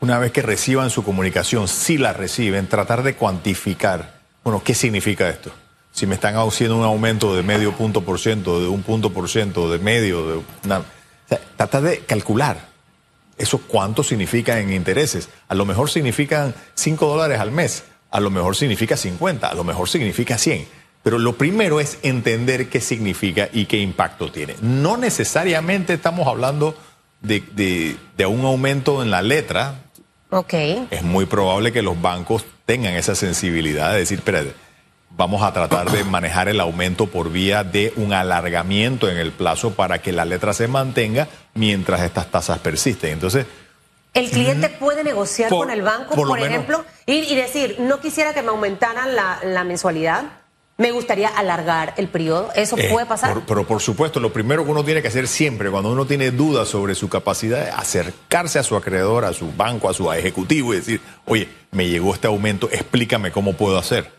Una 0.00 0.18
vez 0.18 0.30
que 0.32 0.42
reciban 0.42 0.90
su 0.90 1.02
comunicación, 1.02 1.66
si 1.68 1.98
la 1.98 2.12
reciben, 2.12 2.68
tratar 2.68 3.02
de 3.02 3.14
cuantificar, 3.16 4.20
bueno, 4.44 4.62
¿qué 4.64 4.74
significa 4.74 5.28
esto? 5.28 5.50
Si 5.92 6.06
me 6.06 6.14
están 6.14 6.36
haciendo 6.36 6.76
un 6.76 6.84
aumento 6.84 7.34
de 7.34 7.42
medio 7.42 7.72
punto 7.72 8.04
por 8.04 8.20
ciento, 8.20 8.60
de 8.60 8.68
un 8.68 8.82
punto 8.82 9.12
por 9.12 9.28
ciento, 9.28 9.70
de 9.70 9.78
medio, 9.78 10.26
de 10.28 10.40
una... 10.64 10.78
O 10.78 10.84
sea, 11.28 11.40
tratar 11.56 11.82
de 11.82 11.98
calcular. 12.00 12.68
¿Eso 13.36 13.58
cuánto 13.66 14.02
significa 14.04 14.60
en 14.60 14.72
intereses? 14.72 15.28
A 15.48 15.54
lo 15.54 15.64
mejor 15.64 15.90
significan 15.90 16.54
5 16.74 17.06
dólares 17.06 17.40
al 17.40 17.50
mes, 17.50 17.84
a 18.10 18.20
lo 18.20 18.30
mejor 18.30 18.54
significa 18.56 18.96
50, 18.96 19.48
a 19.48 19.54
lo 19.54 19.64
mejor 19.64 19.88
significa 19.88 20.38
100. 20.38 20.66
Pero 21.02 21.18
lo 21.18 21.36
primero 21.36 21.80
es 21.80 21.98
entender 22.02 22.68
qué 22.68 22.80
significa 22.80 23.48
y 23.52 23.66
qué 23.66 23.78
impacto 23.78 24.30
tiene. 24.30 24.54
No 24.62 24.96
necesariamente 24.96 25.94
estamos 25.94 26.26
hablando 26.28 26.76
de, 27.20 27.40
de- 27.52 27.96
de 28.16 28.26
un 28.26 28.44
aumento 28.44 29.02
en 29.02 29.10
la 29.10 29.22
letra. 29.22 29.84
Ok. 30.30 30.52
Es 30.90 31.02
muy 31.02 31.26
probable 31.26 31.72
que 31.72 31.82
los 31.82 32.00
bancos 32.00 32.44
tengan 32.66 32.94
esa 32.94 33.14
sensibilidad 33.14 33.92
de 33.92 34.00
decir, 34.00 34.18
espérate, 34.18 34.52
vamos 35.10 35.42
a 35.42 35.52
tratar 35.52 35.90
de 35.90 36.04
manejar 36.04 36.48
el 36.48 36.60
aumento 36.60 37.06
por 37.06 37.30
vía 37.30 37.64
de 37.64 37.92
un 37.96 38.12
alargamiento 38.12 39.08
en 39.10 39.16
el 39.16 39.32
plazo 39.32 39.72
para 39.72 40.00
que 40.02 40.12
la 40.12 40.24
letra 40.24 40.52
se 40.52 40.68
mantenga 40.68 41.28
mientras 41.54 42.02
estas 42.02 42.30
tasas 42.30 42.58
persisten. 42.58 43.12
Entonces, 43.14 43.46
el 44.14 44.30
cliente 44.30 44.68
puede 44.68 45.02
negociar 45.04 45.48
Por- 45.48 45.66
con 45.66 45.70
el 45.70 45.82
banco, 45.82 46.14
por 46.14 46.16
por, 46.16 46.26
lo 46.28 46.34
menos. 46.34 46.48
ejemplo, 46.48 46.84
y, 47.06 47.12
y 47.20 47.34
decir, 47.34 47.76
no 47.78 48.00
quisiera 48.00 48.34
que 48.34 48.42
me 48.42 48.48
aumentaran 48.48 49.14
la, 49.16 49.38
la 49.44 49.64
mensualidad, 49.64 50.24
me 50.78 50.92
gustaría 50.92 51.28
alargar 51.28 51.94
el 51.96 52.08
periodo. 52.08 52.50
¿Eso 52.54 52.78
Eh, 52.78 52.88
puede 52.90 53.04
pasar? 53.04 53.34
por- 53.34 53.42
pero 53.44 53.66
por 53.66 53.80
supuesto, 53.82 54.20
lo 54.20 54.32
primero 54.32 54.64
que 54.64 54.70
uno 54.70 54.84
tiene 54.84 55.02
que 55.02 55.08
hacer 55.08 55.26
siempre, 55.28 55.70
cuando 55.70 55.90
uno 55.90 56.06
tiene 56.06 56.30
dudas 56.30 56.68
sobre 56.68 56.94
su 56.94 57.08
capacidad, 57.08 57.68
es 57.68 57.74
acercarse 57.74 58.58
a 58.58 58.62
su 58.62 58.76
acreedor, 58.76 59.24
a 59.24 59.32
su 59.32 59.52
banco, 59.52 59.90
a 59.90 59.94
su 59.94 60.10
ejecutivo 60.12 60.72
y 60.72 60.76
decir, 60.76 61.00
oye, 61.26 61.48
me 61.72 61.88
llegó 61.88 62.14
este 62.14 62.28
aumento, 62.28 62.68
explícame 62.72 63.32
cómo 63.32 63.54
puedo 63.54 63.76
hacer. 63.76 64.10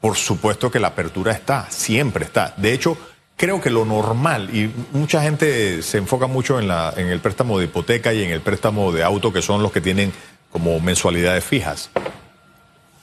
Por 0.00 0.16
supuesto 0.16 0.70
que 0.70 0.80
la 0.80 0.88
apertura 0.88 1.32
está, 1.32 1.66
siempre 1.70 2.24
está. 2.24 2.54
De 2.56 2.72
hecho, 2.72 2.96
creo 3.36 3.60
que 3.60 3.70
lo 3.70 3.84
normal, 3.84 4.50
y 4.54 4.68
mucha 4.92 5.22
gente 5.22 5.80
se 5.82 5.98
enfoca 5.98 6.26
mucho 6.26 6.58
en, 6.58 6.66
la, 6.66 6.92
en 6.96 7.06
el 7.08 7.20
préstamo 7.20 7.58
de 7.58 7.66
hipoteca 7.66 8.12
y 8.12 8.24
en 8.24 8.30
el 8.30 8.40
préstamo 8.40 8.90
de 8.92 9.04
auto, 9.04 9.32
que 9.32 9.42
son 9.42 9.62
los 9.62 9.70
que 9.70 9.80
tienen 9.80 10.12
como 10.50 10.80
mensualidades 10.80 11.44
fijas. 11.44 11.90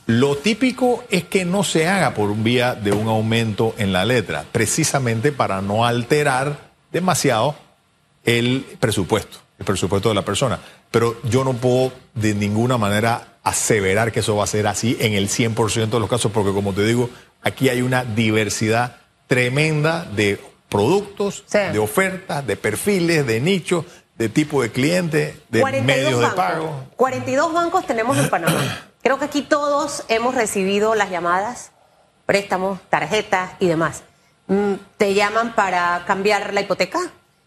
Lo 0.07 0.37
típico 0.37 1.03
es 1.09 1.25
que 1.25 1.43
no 1.43 1.63
se 1.65 1.87
haga 1.87 2.13
por 2.13 2.33
vía 2.35 2.75
de 2.75 2.93
un 2.93 3.09
aumento 3.09 3.75
en 3.77 3.91
la 3.91 4.05
letra, 4.05 4.45
precisamente 4.53 5.33
para 5.33 5.61
no 5.61 5.85
alterar 5.85 6.71
demasiado 6.93 7.55
el 8.23 8.65
presupuesto, 8.79 9.39
el 9.59 9.65
presupuesto 9.65 10.07
de 10.07 10.15
la 10.15 10.23
persona. 10.23 10.59
Pero 10.91 11.19
yo 11.23 11.43
no 11.43 11.53
puedo 11.53 11.91
de 12.13 12.33
ninguna 12.33 12.77
manera 12.77 13.35
aseverar 13.43 14.13
que 14.13 14.21
eso 14.21 14.37
va 14.37 14.45
a 14.45 14.47
ser 14.47 14.67
así 14.67 14.95
en 15.01 15.13
el 15.13 15.27
100% 15.27 15.89
de 15.89 15.99
los 15.99 16.09
casos, 16.09 16.31
porque 16.31 16.53
como 16.53 16.71
te 16.73 16.85
digo, 16.85 17.09
aquí 17.41 17.67
hay 17.67 17.81
una 17.81 18.05
diversidad 18.05 18.95
tremenda 19.27 20.05
de 20.05 20.39
productos, 20.69 21.43
Sí. 21.47 21.59
de 21.73 21.79
ofertas, 21.79 22.47
de 22.47 22.55
perfiles, 22.55 23.27
de 23.27 23.41
nichos, 23.41 23.83
de 24.17 24.29
tipo 24.29 24.61
de 24.61 24.71
cliente, 24.71 25.37
de 25.49 25.59
42 25.59 25.85
medios 25.85 26.21
de 26.21 26.27
pago. 26.35 26.85
42 26.95 27.53
bancos 27.53 27.85
tenemos 27.85 28.17
en 28.17 28.29
Panamá. 28.29 28.83
Creo 29.07 29.19
que 29.19 29.23
aquí 29.23 29.41
todos 29.41 30.03
hemos 30.09 30.35
recibido 30.35 30.93
las 30.93 31.09
llamadas, 31.09 31.71
préstamos, 32.25 32.81
tarjetas 32.89 33.51
y 33.57 33.67
demás. 33.67 34.03
Mm, 34.47 34.73
¿Te 34.97 35.13
llaman 35.13 35.55
para 35.55 36.03
cambiar 36.05 36.53
la 36.53 36.59
hipoteca? 36.59 36.99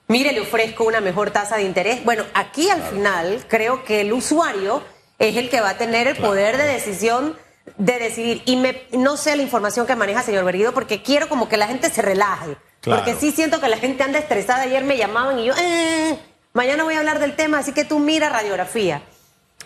Mire, 0.08 0.32
le 0.32 0.40
ofrezco 0.40 0.84
una 0.84 1.02
mejor 1.02 1.32
tasa 1.32 1.58
de 1.58 1.64
interés. 1.64 2.02
Bueno, 2.02 2.24
aquí 2.32 2.70
al 2.70 2.82
final 2.82 3.44
creo 3.46 3.84
que 3.84 4.00
el 4.00 4.14
usuario 4.14 4.82
es 5.18 5.36
el 5.36 5.50
que 5.50 5.60
va 5.60 5.68
a 5.68 5.76
tener 5.76 6.08
el 6.08 6.16
poder 6.16 6.56
de 6.56 6.64
decisión 6.64 7.36
de 7.76 7.98
decidir. 7.98 8.42
Y 8.46 8.56
me, 8.56 8.84
no 8.92 9.18
sé 9.18 9.36
la 9.36 9.42
información 9.42 9.86
que 9.86 9.94
maneja 9.96 10.22
señor 10.22 10.46
Berguido 10.46 10.72
porque 10.72 11.02
quiero 11.02 11.28
como 11.28 11.50
que 11.50 11.58
la 11.58 11.66
gente 11.66 11.90
se 11.90 12.00
relaje. 12.00 12.56
Claro. 12.80 13.04
Porque 13.04 13.20
sí 13.20 13.32
siento 13.32 13.60
que 13.60 13.68
la 13.68 13.76
gente 13.76 14.02
anda 14.02 14.18
estresada. 14.18 14.62
Ayer 14.62 14.82
me 14.82 14.96
llamaban 14.96 15.38
y 15.38 15.44
yo, 15.44 15.54
eh, 15.58 16.18
mañana 16.54 16.84
voy 16.84 16.94
a 16.94 17.00
hablar 17.00 17.18
del 17.18 17.36
tema, 17.36 17.58
así 17.58 17.74
que 17.74 17.84
tú 17.84 17.98
mira 17.98 18.30
radiografía. 18.30 19.02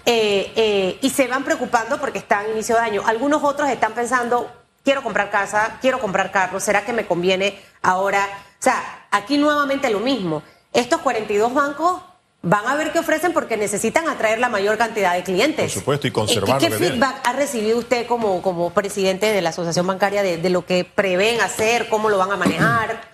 Eh, 0.07 0.53
eh, 0.55 0.99
y 1.01 1.11
se 1.11 1.27
van 1.29 1.45
preocupando 1.45 1.99
porque 1.99 2.19
están 2.19 2.51
inicio 2.51 2.77
de 2.77 2.83
año. 2.83 3.03
Algunos 3.07 3.43
otros 3.43 3.69
están 3.71 3.93
pensando, 3.93 4.51
quiero 4.85 5.03
comprar 5.03 5.31
casa, 5.31 5.79
quiero 5.81 5.99
comprar 5.99 6.31
carro, 6.31 6.61
¿será 6.61 6.85
que 6.85 6.93
me 6.93 7.07
conviene 7.07 7.59
ahora? 7.83 8.27
O 8.61 8.63
sea, 8.63 9.07
aquí 9.11 9.39
nuevamente 9.39 9.91
lo 9.91 10.01
mismo. 10.01 10.43
Estos 10.73 11.01
42 11.01 11.55
bancos 11.55 12.03
van 12.43 12.67
a 12.67 12.75
ver 12.75 12.93
qué 12.93 12.99
ofrecen 12.99 13.33
porque 13.33 13.57
necesitan 13.57 14.09
atraer 14.09 14.39
la 14.39 14.51
mayor 14.51 14.77
cantidad 14.77 15.15
de 15.15 15.23
clientes. 15.23 15.73
Por 15.73 15.81
supuesto, 15.81 16.07
y 16.07 16.11
conservar 16.11 16.59
¿Qué 16.59 16.69
tienen. 16.69 16.79
feedback 16.79 17.27
ha 17.27 17.33
recibido 17.33 17.79
usted 17.79 18.07
como, 18.07 18.43
como 18.43 18.71
presidente 18.71 19.33
de 19.33 19.41
la 19.41 19.51
Asociación 19.51 19.87
Bancaria 19.87 20.23
de, 20.23 20.37
de 20.37 20.51
lo 20.51 20.67
que 20.67 20.85
prevén 20.85 21.41
hacer, 21.41 21.89
cómo 21.89 22.11
lo 22.11 22.19
van 22.19 22.33
a 22.33 22.37
manejar? 22.37 23.14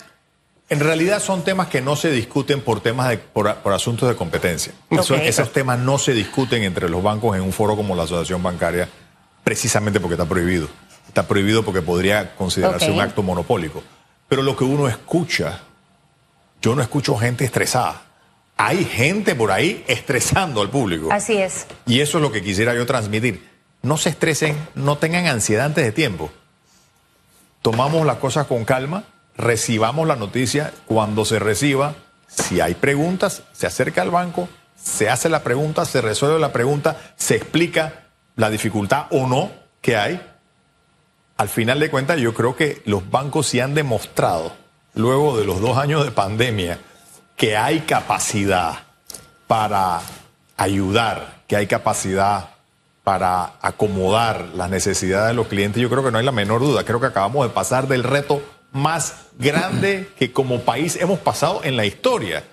En 0.70 0.80
realidad 0.80 1.20
son 1.20 1.42
temas 1.42 1.66
que 1.68 1.80
no 1.82 1.96
se 1.96 2.10
discuten 2.10 2.62
por 2.62 2.80
temas 2.80 3.08
de, 3.10 3.18
por, 3.18 3.54
por 3.56 3.72
asuntos 3.72 4.08
de 4.08 4.14
competencia. 4.16 4.72
Eso- 4.88 5.14
esos 5.28 5.52
temas 5.52 5.78
no 5.80 5.98
se 5.98 6.12
discuten 6.14 6.62
entre 6.62 6.88
los 6.88 7.02
bancos 7.02 7.36
en 7.36 7.42
un 7.42 7.52
foro 7.52 7.76
como 7.76 7.94
la 7.96 8.04
Asociación 8.04 8.42
Bancaria, 8.42 8.88
precisamente 9.44 9.98
porque 10.00 10.14
está 10.14 10.26
prohibido. 10.26 10.68
Está 11.08 11.26
prohibido 11.26 11.64
porque 11.64 11.82
podría 11.82 12.34
considerarse 12.36 12.86
un 12.90 13.00
acto 13.00 13.22
monopólico. 13.22 13.82
Pero 14.28 14.42
lo 14.42 14.56
que 14.56 14.62
uno 14.62 14.86
escucha, 14.86 15.60
yo 16.62 16.76
no 16.76 16.82
escucho 16.82 17.16
gente 17.16 17.44
estresada. 17.44 18.02
Hay 18.56 18.84
gente 18.84 19.34
por 19.34 19.50
ahí 19.50 19.84
estresando 19.88 20.60
al 20.60 20.70
público. 20.70 21.08
Así 21.10 21.36
es. 21.38 21.66
Y 21.86 22.00
eso 22.00 22.18
es 22.18 22.22
lo 22.22 22.30
que 22.30 22.42
quisiera 22.42 22.74
yo 22.74 22.86
transmitir. 22.86 23.48
No 23.82 23.96
se 23.96 24.10
estresen, 24.10 24.56
no 24.76 24.98
tengan 24.98 25.26
ansiedad 25.26 25.66
antes 25.66 25.84
de 25.84 25.90
tiempo. 25.90 26.30
Tomamos 27.62 28.06
las 28.06 28.16
cosas 28.18 28.46
con 28.46 28.64
calma, 28.64 29.04
recibamos 29.40 30.06
la 30.06 30.16
noticia. 30.16 30.72
Cuando 30.86 31.24
se 31.24 31.38
reciba, 31.38 31.94
si 32.28 32.60
hay 32.60 32.74
preguntas, 32.74 33.42
se 33.52 33.66
acerca 33.66 34.02
al 34.02 34.10
banco, 34.10 34.48
se 34.82 35.08
hace 35.08 35.28
la 35.28 35.42
pregunta, 35.42 35.84
se 35.84 36.00
resuelve 36.00 36.38
la 36.38 36.52
pregunta, 36.52 36.96
se 37.16 37.36
explica 37.36 38.06
la 38.36 38.50
dificultad 38.50 39.06
o 39.10 39.26
no 39.26 39.50
que 39.80 39.96
hay. 39.96 40.20
Al 41.36 41.48
final 41.48 41.80
de 41.80 41.90
cuentas, 41.90 42.18
yo 42.20 42.34
creo 42.34 42.54
que 42.54 42.82
los 42.84 43.10
bancos 43.10 43.46
sí 43.46 43.60
han 43.60 43.74
demostrado, 43.74 44.52
luego 44.94 45.38
de 45.38 45.44
los 45.44 45.60
dos 45.60 45.78
años 45.78 46.04
de 46.04 46.10
pandemia, 46.10 46.78
que 47.36 47.56
hay 47.56 47.80
capacidad 47.80 48.80
para 49.46 50.00
ayudar, 50.56 51.42
que 51.46 51.56
hay 51.56 51.66
capacidad 51.66 52.50
para 53.02 53.54
acomodar 53.62 54.50
las 54.54 54.70
necesidades 54.70 55.28
de 55.28 55.34
los 55.34 55.48
clientes, 55.48 55.80
yo 55.80 55.88
creo 55.88 56.04
que 56.04 56.10
no 56.10 56.18
hay 56.18 56.24
la 56.24 56.32
menor 56.32 56.60
duda. 56.60 56.84
Creo 56.84 57.00
que 57.00 57.06
acabamos 57.06 57.46
de 57.46 57.52
pasar 57.52 57.88
del 57.88 58.04
reto 58.04 58.42
más 58.72 59.26
grande 59.38 60.08
que 60.18 60.32
como 60.32 60.60
país 60.60 60.96
hemos 60.96 61.18
pasado 61.18 61.62
en 61.64 61.76
la 61.76 61.86
historia. 61.86 62.44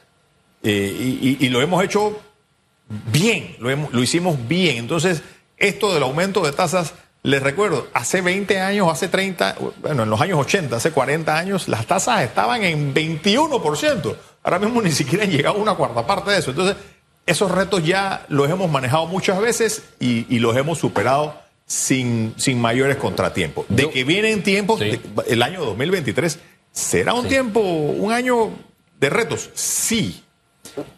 Eh, 0.64 1.38
y, 1.40 1.50
lo 1.50 1.62
hemos 1.62 1.84
hecho 1.84 2.20
bien, 3.12 3.56
lo, 3.60 4.02
hicimos 4.02 4.48
bien. 4.48 4.78
Entonces, 4.78 5.22
esto 5.58 5.94
del 5.94 6.04
aumento 6.04 6.42
de 6.42 6.52
tasas, 6.52 6.94
les 7.24 7.42
recuerdo, 7.42 7.88
hace 7.94 8.22
20 8.22 8.60
años, 8.60 8.92
hace 8.92 9.08
30, 9.08 9.56
bueno, 9.82 10.04
en 10.04 10.10
los 10.10 10.20
años 10.20 10.40
80, 10.40 10.76
hace 10.76 10.92
40 10.92 11.38
años, 11.38 11.68
las 11.68 11.86
tasas 11.86 12.24
estaban 12.24 12.64
en 12.64 12.94
21%. 12.94 14.16
Ahora 14.44 14.60
mismo 14.60 14.82
ni 14.82 14.92
siquiera 14.92 15.26
han 15.26 15.32
llegado 15.32 15.58
a 15.58 15.62
una 15.62 15.76
cuarta 15.76 16.06
parte 16.06 16.32
de 16.32 16.40
eso. 16.40 16.52
Entonces, 16.52 16.78
esos 17.26 17.52
retos 17.52 17.84
ya 17.84 18.26
los 18.30 18.50
hemos 18.50 18.72
manejado 18.72 19.06
muchas 19.06 19.40
veces 19.40 19.84
y 20.00 20.40
los 20.40 20.56
hemos 20.56 20.80
superado 20.80 21.47
sin, 21.68 22.34
sin 22.38 22.60
mayores 22.60 22.96
contratiempos. 22.98 23.66
De 23.70 23.84
Yo- 23.84 23.92
que 23.92 24.04
vienen 24.04 24.42
tiempos, 24.42 24.80
Sí. 24.80 24.86
de- 24.86 25.02
el 25.28 25.44
año 25.44 25.64
2023, 25.64 26.40
¿será 26.72 27.14
un 27.14 27.24
Sí. 27.24 27.30
tiempo, 27.30 27.60
un 27.60 28.12
año 28.12 28.50
de 29.00 29.10
retos? 29.10 29.52
Sí. 29.54 30.24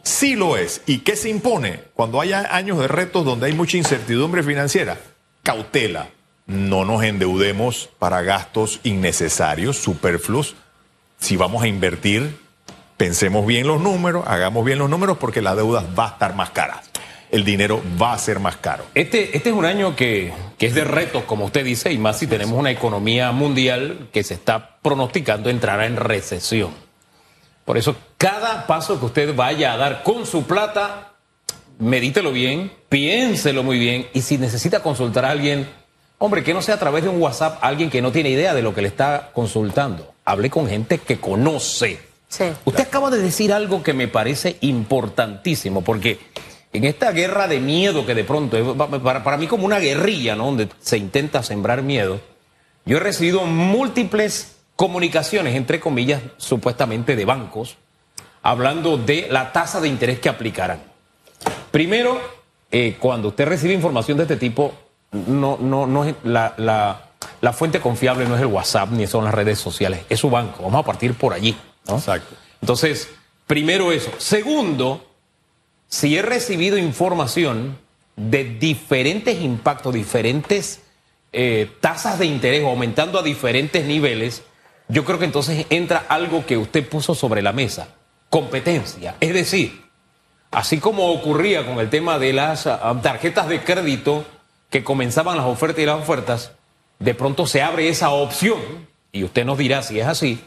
Sí 0.04 0.36
lo 0.36 0.58
es. 0.58 0.82
¿Y 0.86 1.00
qué 1.00 1.16
se 1.16 1.30
impone 1.30 1.82
cuando 1.94 2.22
haya 2.22 2.56
años 2.56 2.80
de 2.80 2.88
retos 2.88 3.26
donde 3.26 3.48
hay 3.48 3.54
mucha 3.54 3.78
incertidumbre 3.78 4.44
financiera? 4.44 4.98
Cautela. 5.44 6.10
No 6.46 6.84
nos 6.86 7.04
endeudemos 7.04 7.90
para 8.00 8.22
gastos 8.22 8.80
innecesarios, 8.84 9.78
superfluos. 9.78 10.56
Si 11.20 11.36
vamos 11.38 11.64
a 11.64 11.68
invertir, 11.68 12.38
pensemos 12.98 13.46
bien 13.46 13.68
los 13.68 13.80
números, 13.82 14.24
hagamos 14.28 14.66
bien 14.66 14.80
los 14.80 14.90
números 14.90 15.18
porque 15.20 15.42
la 15.42 15.56
deuda 15.56 15.86
va 15.98 16.06
a 16.06 16.10
estar 16.10 16.36
más 16.36 16.50
cara. 16.50 16.82
El 17.32 17.46
dinero 17.46 17.82
va 18.02 18.14
a 18.14 18.18
ser 18.18 18.40
más 18.40 18.58
caro. 18.58 18.86
Este, 18.96 19.38
este 19.38 19.50
es 19.50 19.56
un 19.56 19.66
año 19.66 19.96
que, 19.96 20.34
que 20.58 20.66
es 20.66 20.74
de 20.74 20.84
retos, 20.84 21.24
como 21.26 21.46
usted 21.46 21.64
dice, 21.64 21.94
y 21.94 21.98
más 21.98 22.18
si 22.18 22.28
tenemos 22.28 22.58
una 22.58 22.72
economía 22.72 23.32
mundial 23.32 24.10
que 24.12 24.24
se 24.24 24.34
está 24.34 24.78
pronosticando 24.82 25.50
entrará 25.50 25.86
en 25.86 25.96
recesión. 25.96 26.72
Por 27.66 27.78
eso, 27.78 27.96
cada 28.18 28.66
paso 28.66 29.00
que 29.00 29.06
usted 29.06 29.36
vaya 29.36 29.74
a 29.74 29.78
dar 29.78 30.02
con 30.02 30.26
su 30.26 30.48
plata, 30.48 31.14
medítelo 31.78 32.32
bien, 32.32 32.72
piénselo 32.90 33.62
muy 33.62 33.78
bien, 33.78 34.08
y 34.12 34.22
si 34.22 34.40
necesita 34.40 34.82
consultar 34.82 35.24
a 35.24 35.30
alguien, 35.30 35.70
hombre, 36.18 36.44
que 36.44 36.56
no 36.56 36.64
sea 36.64 36.76
a 36.76 36.80
través 36.80 37.04
de 37.04 37.10
un 37.10 37.22
WhatsApp, 37.22 37.60
alguien 37.62 37.92
que 37.92 38.02
no 38.02 38.12
tiene 38.12 38.32
idea 38.32 38.56
de 38.56 38.64
lo 38.64 38.74
que 38.74 38.82
le 38.82 38.88
está 38.88 39.30
consultando. 39.34 40.14
Hable 40.26 40.50
con 40.50 40.68
gente 40.68 40.98
que 40.98 41.20
conoce. 41.20 42.00
Sí. 42.28 42.46
Usted 42.66 42.84
acaba 42.84 43.12
de 43.12 43.20
decir 43.20 43.54
algo 43.54 43.84
que 43.84 43.94
me 43.94 44.08
parece 44.08 44.58
importantísimo, 44.62 45.84
porque 45.84 46.18
en 46.74 46.84
esta 46.86 47.12
guerra 47.12 47.48
de 47.48 47.60
miedo 47.60 48.06
que 48.06 48.14
de 48.16 48.24
pronto, 48.24 48.58
es 48.58 49.00
para, 49.02 49.24
para 49.24 49.38
mí 49.38 49.48
como 49.48 49.66
una 49.66 49.80
guerrilla, 49.80 50.36
¿no? 50.36 50.46
Donde 50.46 50.70
se 50.80 50.98
intenta 50.98 51.42
sembrar 51.44 51.82
miedo, 51.82 52.20
yo 52.86 52.98
he 52.98 53.00
recibido 53.00 53.46
múltiples 53.46 54.56
comunicaciones, 54.76 55.56
entre 55.56 55.80
comillas, 55.80 56.22
supuestamente 56.38 57.16
de 57.16 57.26
bancos, 57.26 57.78
hablando 58.42 58.98
de 58.98 59.28
la 59.30 59.52
tasa 59.52 59.82
de 59.82 59.88
interés 59.90 60.20
que 60.20 60.30
aplicarán. 60.30 60.82
Primero, 61.72 62.20
eh, 62.72 62.98
cuando 63.00 63.30
usted 63.30 63.48
recibe 63.48 63.74
información 63.74 64.18
de 64.18 64.24
este 64.24 64.38
tipo, 64.38 64.74
no, 65.12 65.58
no, 65.60 65.88
no 65.88 66.06
es 66.06 66.16
la, 66.24 66.54
la- 66.58 67.06
la 67.42 67.54
fuente 67.54 67.80
confiable 67.80 68.26
no 68.28 68.36
es 68.36 68.42
el 68.42 68.48
WhatsApp 68.48 68.92
ni 68.92 69.08
son 69.08 69.24
las 69.26 69.34
redes 69.34 69.60
sociales, 69.60 70.02
es 70.10 70.20
su 70.20 70.30
banco. 70.30 70.64
Vamos 70.64 70.82
a 70.82 70.86
partir 70.86 71.14
por 71.14 71.34
allí. 71.34 71.56
¿no? 71.88 71.96
Exacto. 71.96 72.36
Entonces, 72.62 73.10
primero 73.48 73.92
eso. 73.92 74.12
Segundo, 74.18 75.06
si 75.90 76.16
he 76.16 76.22
recibido 76.22 76.78
información 76.78 77.78
de 78.16 78.44
diferentes 78.44 79.42
impactos, 79.42 79.94
diferentes 79.94 80.82
eh, 81.34 81.72
tasas 81.82 82.20
de 82.20 82.28
interés 82.28 82.64
aumentando 82.64 83.20
a 83.20 83.24
diferentes 83.24 83.86
niveles, 83.86 84.44
yo 84.88 85.04
creo 85.04 85.20
que 85.20 85.26
entonces 85.26 85.66
entra 85.70 86.06
algo 86.08 86.46
que 86.46 86.58
usted 86.58 86.88
puso 86.88 87.16
sobre 87.16 87.42
la 87.42 87.54
mesa, 87.54 87.96
competencia. 88.30 89.16
Es 89.20 89.34
decir, 89.34 89.82
así 90.52 90.80
como 90.80 91.12
ocurría 91.12 91.66
con 91.66 91.80
el 91.80 91.90
tema 91.90 92.20
de 92.20 92.34
las 92.34 92.68
ah, 92.68 93.00
tarjetas 93.02 93.48
de 93.48 93.64
crédito 93.64 94.26
que 94.70 94.84
comenzaban 94.84 95.38
las 95.38 95.48
ofertas 95.48 95.80
y 95.82 95.86
las 95.88 96.00
ofertas, 96.00 96.52
de 97.00 97.16
pronto 97.16 97.48
se 97.48 97.64
abre 97.64 97.90
esa 97.90 98.12
opción, 98.12 98.60
y 99.12 99.24
usted 99.24 99.44
nos 99.44 99.58
dirá 99.58 99.82
si 99.82 100.00
es 100.00 100.06
así, 100.06 100.40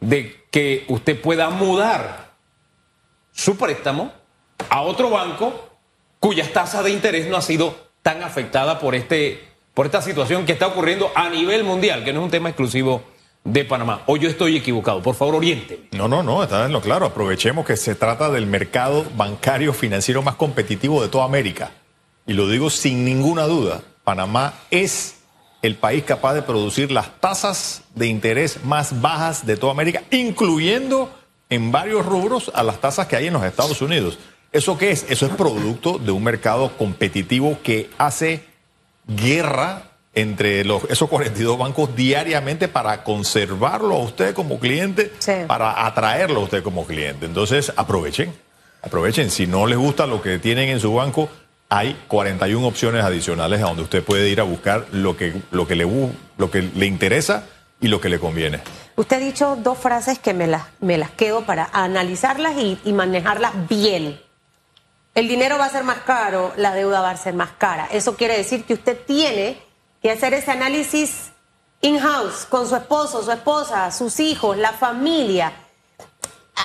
de 0.00 0.44
que 0.50 0.84
usted 0.88 1.20
pueda 1.20 1.50
mudar 1.50 2.32
su 3.32 3.56
préstamo 3.56 4.21
a 4.70 4.82
otro 4.82 5.10
banco 5.10 5.70
cuyas 6.20 6.52
tasas 6.52 6.84
de 6.84 6.90
interés 6.90 7.28
no 7.28 7.36
ha 7.36 7.42
sido 7.42 7.74
tan 8.02 8.22
afectada 8.22 8.78
por, 8.78 8.94
este, 8.94 9.42
por 9.74 9.86
esta 9.86 10.02
situación 10.02 10.46
que 10.46 10.52
está 10.52 10.68
ocurriendo 10.68 11.10
a 11.14 11.28
nivel 11.28 11.64
mundial, 11.64 12.04
que 12.04 12.12
no 12.12 12.20
es 12.20 12.24
un 12.24 12.30
tema 12.30 12.48
exclusivo 12.48 13.02
de 13.44 13.64
Panamá. 13.64 14.02
O 14.06 14.16
yo 14.16 14.28
estoy 14.28 14.56
equivocado. 14.56 15.02
Por 15.02 15.14
favor, 15.14 15.36
oriente. 15.36 15.88
No, 15.92 16.08
no, 16.08 16.22
no, 16.22 16.42
está 16.42 16.66
en 16.66 16.72
lo 16.72 16.80
claro. 16.80 17.06
Aprovechemos 17.06 17.66
que 17.66 17.76
se 17.76 17.94
trata 17.94 18.30
del 18.30 18.46
mercado 18.46 19.04
bancario 19.16 19.72
financiero 19.72 20.22
más 20.22 20.36
competitivo 20.36 21.02
de 21.02 21.08
toda 21.08 21.24
América. 21.24 21.72
Y 22.26 22.34
lo 22.34 22.48
digo 22.48 22.70
sin 22.70 23.04
ninguna 23.04 23.44
duda. 23.44 23.82
Panamá 24.04 24.54
es 24.70 25.16
el 25.62 25.76
país 25.76 26.04
capaz 26.04 26.34
de 26.34 26.42
producir 26.42 26.90
las 26.90 27.20
tasas 27.20 27.82
de 27.94 28.06
interés 28.06 28.64
más 28.64 29.00
bajas 29.00 29.46
de 29.46 29.56
toda 29.56 29.72
América, 29.72 30.02
incluyendo 30.10 31.12
en 31.50 31.70
varios 31.70 32.04
rubros 32.04 32.50
a 32.54 32.62
las 32.62 32.80
tasas 32.80 33.06
que 33.06 33.16
hay 33.16 33.28
en 33.28 33.34
los 33.34 33.44
Estados 33.44 33.80
Unidos. 33.80 34.18
¿Eso 34.52 34.76
qué 34.76 34.90
es? 34.90 35.06
Eso 35.08 35.26
es 35.26 35.32
producto 35.32 35.98
de 35.98 36.12
un 36.12 36.22
mercado 36.22 36.76
competitivo 36.76 37.58
que 37.62 37.88
hace 37.96 38.44
guerra 39.06 39.84
entre 40.14 40.62
los, 40.64 40.84
esos 40.90 41.08
42 41.08 41.56
bancos 41.56 41.96
diariamente 41.96 42.68
para 42.68 43.02
conservarlo 43.02 43.94
a 43.94 43.98
usted 44.00 44.34
como 44.34 44.58
cliente, 44.58 45.10
para 45.46 45.86
atraerlo 45.86 46.40
a 46.40 46.44
usted 46.44 46.62
como 46.62 46.86
cliente. 46.86 47.24
Entonces, 47.24 47.72
aprovechen, 47.76 48.34
aprovechen. 48.82 49.30
Si 49.30 49.46
no 49.46 49.66
les 49.66 49.78
gusta 49.78 50.06
lo 50.06 50.20
que 50.20 50.38
tienen 50.38 50.68
en 50.68 50.80
su 50.80 50.92
banco, 50.92 51.30
hay 51.70 51.98
41 52.08 52.66
opciones 52.66 53.02
adicionales 53.04 53.62
a 53.62 53.64
donde 53.64 53.84
usted 53.84 54.04
puede 54.04 54.28
ir 54.28 54.40
a 54.40 54.44
buscar 54.44 54.86
lo 54.92 55.16
que, 55.16 55.32
lo 55.50 55.66
que, 55.66 55.76
le, 55.76 55.88
lo 56.36 56.50
que 56.50 56.60
le 56.60 56.84
interesa 56.84 57.46
y 57.80 57.88
lo 57.88 58.02
que 58.02 58.10
le 58.10 58.18
conviene. 58.18 58.60
Usted 58.96 59.16
ha 59.16 59.20
dicho 59.20 59.56
dos 59.56 59.78
frases 59.78 60.18
que 60.18 60.34
me 60.34 60.46
las, 60.46 60.64
me 60.80 60.98
las 60.98 61.10
quedo 61.10 61.46
para 61.46 61.70
analizarlas 61.72 62.58
y, 62.58 62.78
y 62.84 62.92
manejarlas 62.92 63.52
bien. 63.66 64.20
El 65.14 65.28
dinero 65.28 65.58
va 65.58 65.66
a 65.66 65.70
ser 65.70 65.84
más 65.84 65.98
caro, 65.98 66.52
la 66.56 66.72
deuda 66.72 67.02
va 67.02 67.10
a 67.10 67.16
ser 67.16 67.34
más 67.34 67.50
cara. 67.58 67.86
Eso 67.92 68.16
quiere 68.16 68.36
decir 68.36 68.64
que 68.64 68.72
usted 68.72 68.98
tiene 69.04 69.60
que 70.00 70.10
hacer 70.10 70.32
ese 70.32 70.50
análisis 70.50 71.32
in-house 71.82 72.46
con 72.48 72.66
su 72.66 72.76
esposo, 72.76 73.22
su 73.22 73.30
esposa, 73.30 73.90
sus 73.90 74.18
hijos, 74.20 74.56
la 74.56 74.72
familia. 74.72 75.52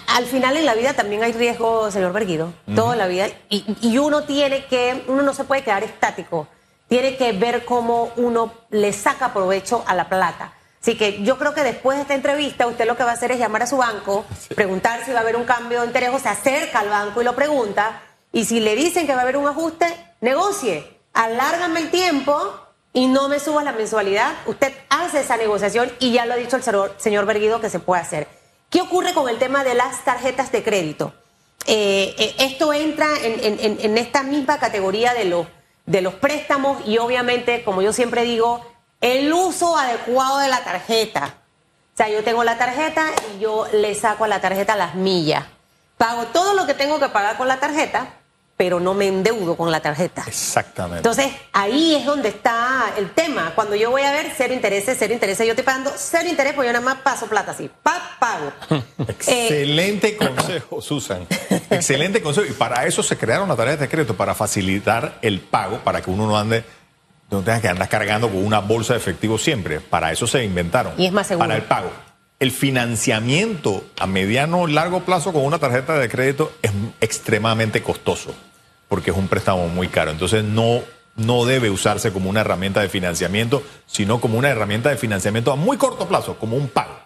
Al 0.08 0.26
final 0.26 0.56
en 0.56 0.66
la 0.66 0.76
vida 0.76 0.94
también 0.94 1.24
hay 1.24 1.34
riesgo, 1.34 1.92
señor 1.92 2.14
Berguido, 2.14 2.54
toda 2.74 2.96
la 2.96 3.08
vida. 3.08 3.28
Y, 3.50 3.98
uno 3.98 4.24
tiene 4.24 4.66
que, 4.66 5.04
uno 5.08 5.24
no 5.24 5.34
se 5.34 5.44
puede 5.44 5.64
quedar 5.64 5.84
estático. 5.84 6.48
Tiene 6.88 7.18
que 7.18 7.34
ver 7.34 7.66
cómo 7.66 8.14
uno 8.16 8.54
le 8.70 8.94
saca 8.94 9.34
provecho 9.34 9.84
a 9.86 9.94
la 9.94 10.08
plata. 10.08 10.54
Así 10.82 10.96
que 10.96 11.22
yo 11.22 11.38
creo 11.38 11.54
que 11.54 11.64
después 11.64 11.98
de 11.98 12.04
esta 12.04 12.14
entrevista, 12.14 12.66
usted 12.66 12.88
lo 12.88 12.96
que 12.96 13.04
va 13.04 13.12
a 13.12 13.16
hacer 13.16 13.32
es 13.34 13.40
llamar 13.40 13.64
a 13.64 13.68
su 13.68 13.76
banco, 13.76 14.26
preguntar 14.56 15.04
si 15.04 15.12
va 15.12 15.20
a 15.20 15.22
haber 15.22 15.36
un 15.36 15.44
cambio 15.44 15.82
de 15.82 15.88
interés, 15.88 16.12
o 16.14 16.20
se 16.20 16.30
acerca 16.30 16.80
al 16.80 16.90
banco 16.90 17.22
y 17.22 17.26
lo 17.26 17.36
pregunta. 17.36 18.04
Y 18.32 18.46
si 18.46 18.60
le 18.60 18.76
dicen 18.76 19.08
que 19.08 19.14
va 19.14 19.20
a 19.20 19.24
haber 19.24 19.38
un 19.38 19.48
ajuste, 19.48 19.86
negocie, 20.22 21.00
alárgame 21.14 21.80
el 21.80 21.92
tiempo 21.92 22.54
y 22.94 23.08
no 23.08 23.30
me 23.30 23.40
subas 23.40 23.64
la 23.64 23.72
mensualidad, 23.72 24.34
usted 24.46 24.74
hace 24.90 25.22
esa 25.22 25.38
negociación 25.38 25.92
y 26.00 26.12
ya 26.14 26.26
lo 26.26 26.34
ha 26.34 26.38
dicho 26.38 26.58
el 26.58 26.64
señor 26.98 27.26
Berguido 27.26 27.62
que 27.62 27.70
se 27.70 27.80
puede 27.80 28.02
hacer. 28.02 28.28
¿Qué 28.70 28.82
ocurre 28.82 29.14
con 29.14 29.30
el 29.30 29.40
tema 29.40 29.64
de 29.64 29.76
las 29.76 30.04
tarjetas 30.04 30.52
de 30.52 30.64
crédito? 30.64 31.14
Eh, 31.66 32.16
eh, 32.18 32.36
esto 32.40 32.74
entra 32.74 33.08
en, 33.22 33.98
esta 33.98 34.24
misma 34.24 34.60
categoría 34.60 35.14
de 35.14 35.26
los, 35.26 35.48
de 35.86 36.02
los 36.02 36.14
préstamos 36.16 36.86
y 36.86 36.98
obviamente, 36.98 37.64
como 37.64 37.82
yo 37.82 37.94
siempre 37.94 38.24
digo, 38.24 38.66
el 39.02 39.32
uso 39.32 39.78
adecuado 39.78 40.40
de 40.40 40.50
la 40.50 40.64
tarjeta. 40.64 41.36
O 41.94 41.98
sea, 41.98 42.10
yo 42.10 42.24
tengo 42.24 42.44
la 42.44 42.58
tarjeta 42.58 43.08
y 43.36 43.40
yo 43.40 43.68
le 43.74 43.96
saco 43.96 44.26
a 44.26 44.28
la 44.28 44.42
tarjeta 44.42 44.76
las 44.76 44.96
millas. 44.96 45.46
Pago 45.98 46.26
todo 46.28 46.54
lo 46.54 46.66
que 46.68 46.74
tengo 46.74 47.00
que 47.00 47.10
pagar 47.10 47.38
con 47.38 47.48
la 47.48 47.60
tarjeta 47.60 48.14
pero 48.58 48.80
no 48.80 48.96
me 48.96 49.08
endeudo 49.08 49.56
con 49.56 49.72
la 49.72 49.82
tarjeta. 49.82 50.24
Exactamente. 50.26 50.98
Entonces, 50.98 51.32
ahí 51.54 51.94
es 51.94 52.06
donde 52.06 52.30
está 52.30 52.92
el 52.98 53.12
tema. 53.12 53.52
Cuando 53.54 53.76
yo 53.76 53.92
voy 53.92 54.02
a 54.02 54.12
ver 54.12 54.34
cero 54.36 54.52
intereses, 54.52 54.98
cero 54.98 55.14
intereses, 55.14 55.46
yo 55.46 55.52
estoy 55.52 55.64
pagando 55.64 55.94
cero 55.96 56.28
interés, 56.28 56.54
pues 56.54 56.66
yo 56.66 56.74
nada 56.74 56.84
más 56.84 56.96
paso 57.04 57.28
plata 57.28 57.52
así, 57.52 57.70
pa, 57.84 58.18
pago. 58.20 58.52
Excelente 59.08 60.18
consejo, 60.18 60.82
Susan. 60.82 61.28
Excelente 61.70 62.20
consejo. 62.24 62.48
Y 62.48 62.54
para 62.54 62.88
eso 62.88 63.04
se 63.04 63.16
crearon 63.16 63.48
las 63.48 63.58
tarjetas 63.58 63.82
de 63.82 63.90
crédito, 63.90 64.18
para 64.18 64.34
facilitar 64.34 65.20
el 65.22 65.40
pago, 65.40 65.78
para 65.84 66.02
que 66.02 66.10
uno 66.10 66.26
no 66.26 66.38
ande 66.38 66.66
no 67.30 67.42
tenga 67.42 67.62
que 67.62 67.68
andar 67.68 67.90
cargando 67.90 68.30
con 68.30 68.44
una 68.44 68.60
bolsa 68.60 68.94
de 68.94 69.00
efectivo 69.00 69.38
siempre. 69.38 69.82
Para 69.82 70.12
eso 70.12 70.26
se 70.26 70.44
inventaron. 70.44 70.94
Y 70.98 71.06
es 71.06 71.12
más 71.12 71.28
seguro. 71.28 71.48
Para 71.48 71.58
el 71.58 71.64
pago. 71.64 71.92
El 72.40 72.52
financiamiento 72.52 73.84
a 74.00 74.08
mediano 74.08 74.62
o 74.62 74.68
largo 74.68 75.02
plazo 75.02 75.34
con 75.34 75.44
una 75.44 75.60
tarjeta 75.60 75.98
de 75.98 76.08
crédito 76.08 76.54
es 76.62 76.72
extremadamente 77.02 77.84
costoso 77.84 78.34
porque 78.88 79.12
es 79.12 79.18
un 79.18 79.28
préstamo 79.28 79.68
muy 79.68 79.88
caro. 79.88 80.12
Entonces 80.12 80.44
no, 80.44 80.82
no 81.16 81.46
debe 81.46 81.70
usarse 81.70 82.12
como 82.12 82.30
una 82.30 82.42
herramienta 82.42 82.82
de 82.82 82.90
financiamiento, 82.90 83.64
sino 83.86 84.20
como 84.20 84.38
una 84.38 84.50
herramienta 84.50 84.90
de 84.90 84.98
financiamiento 84.98 85.52
a 85.52 85.56
muy 85.56 85.78
corto 85.78 86.08
plazo, 86.08 86.38
como 86.38 86.56
un 86.56 86.70
pago. 86.70 86.98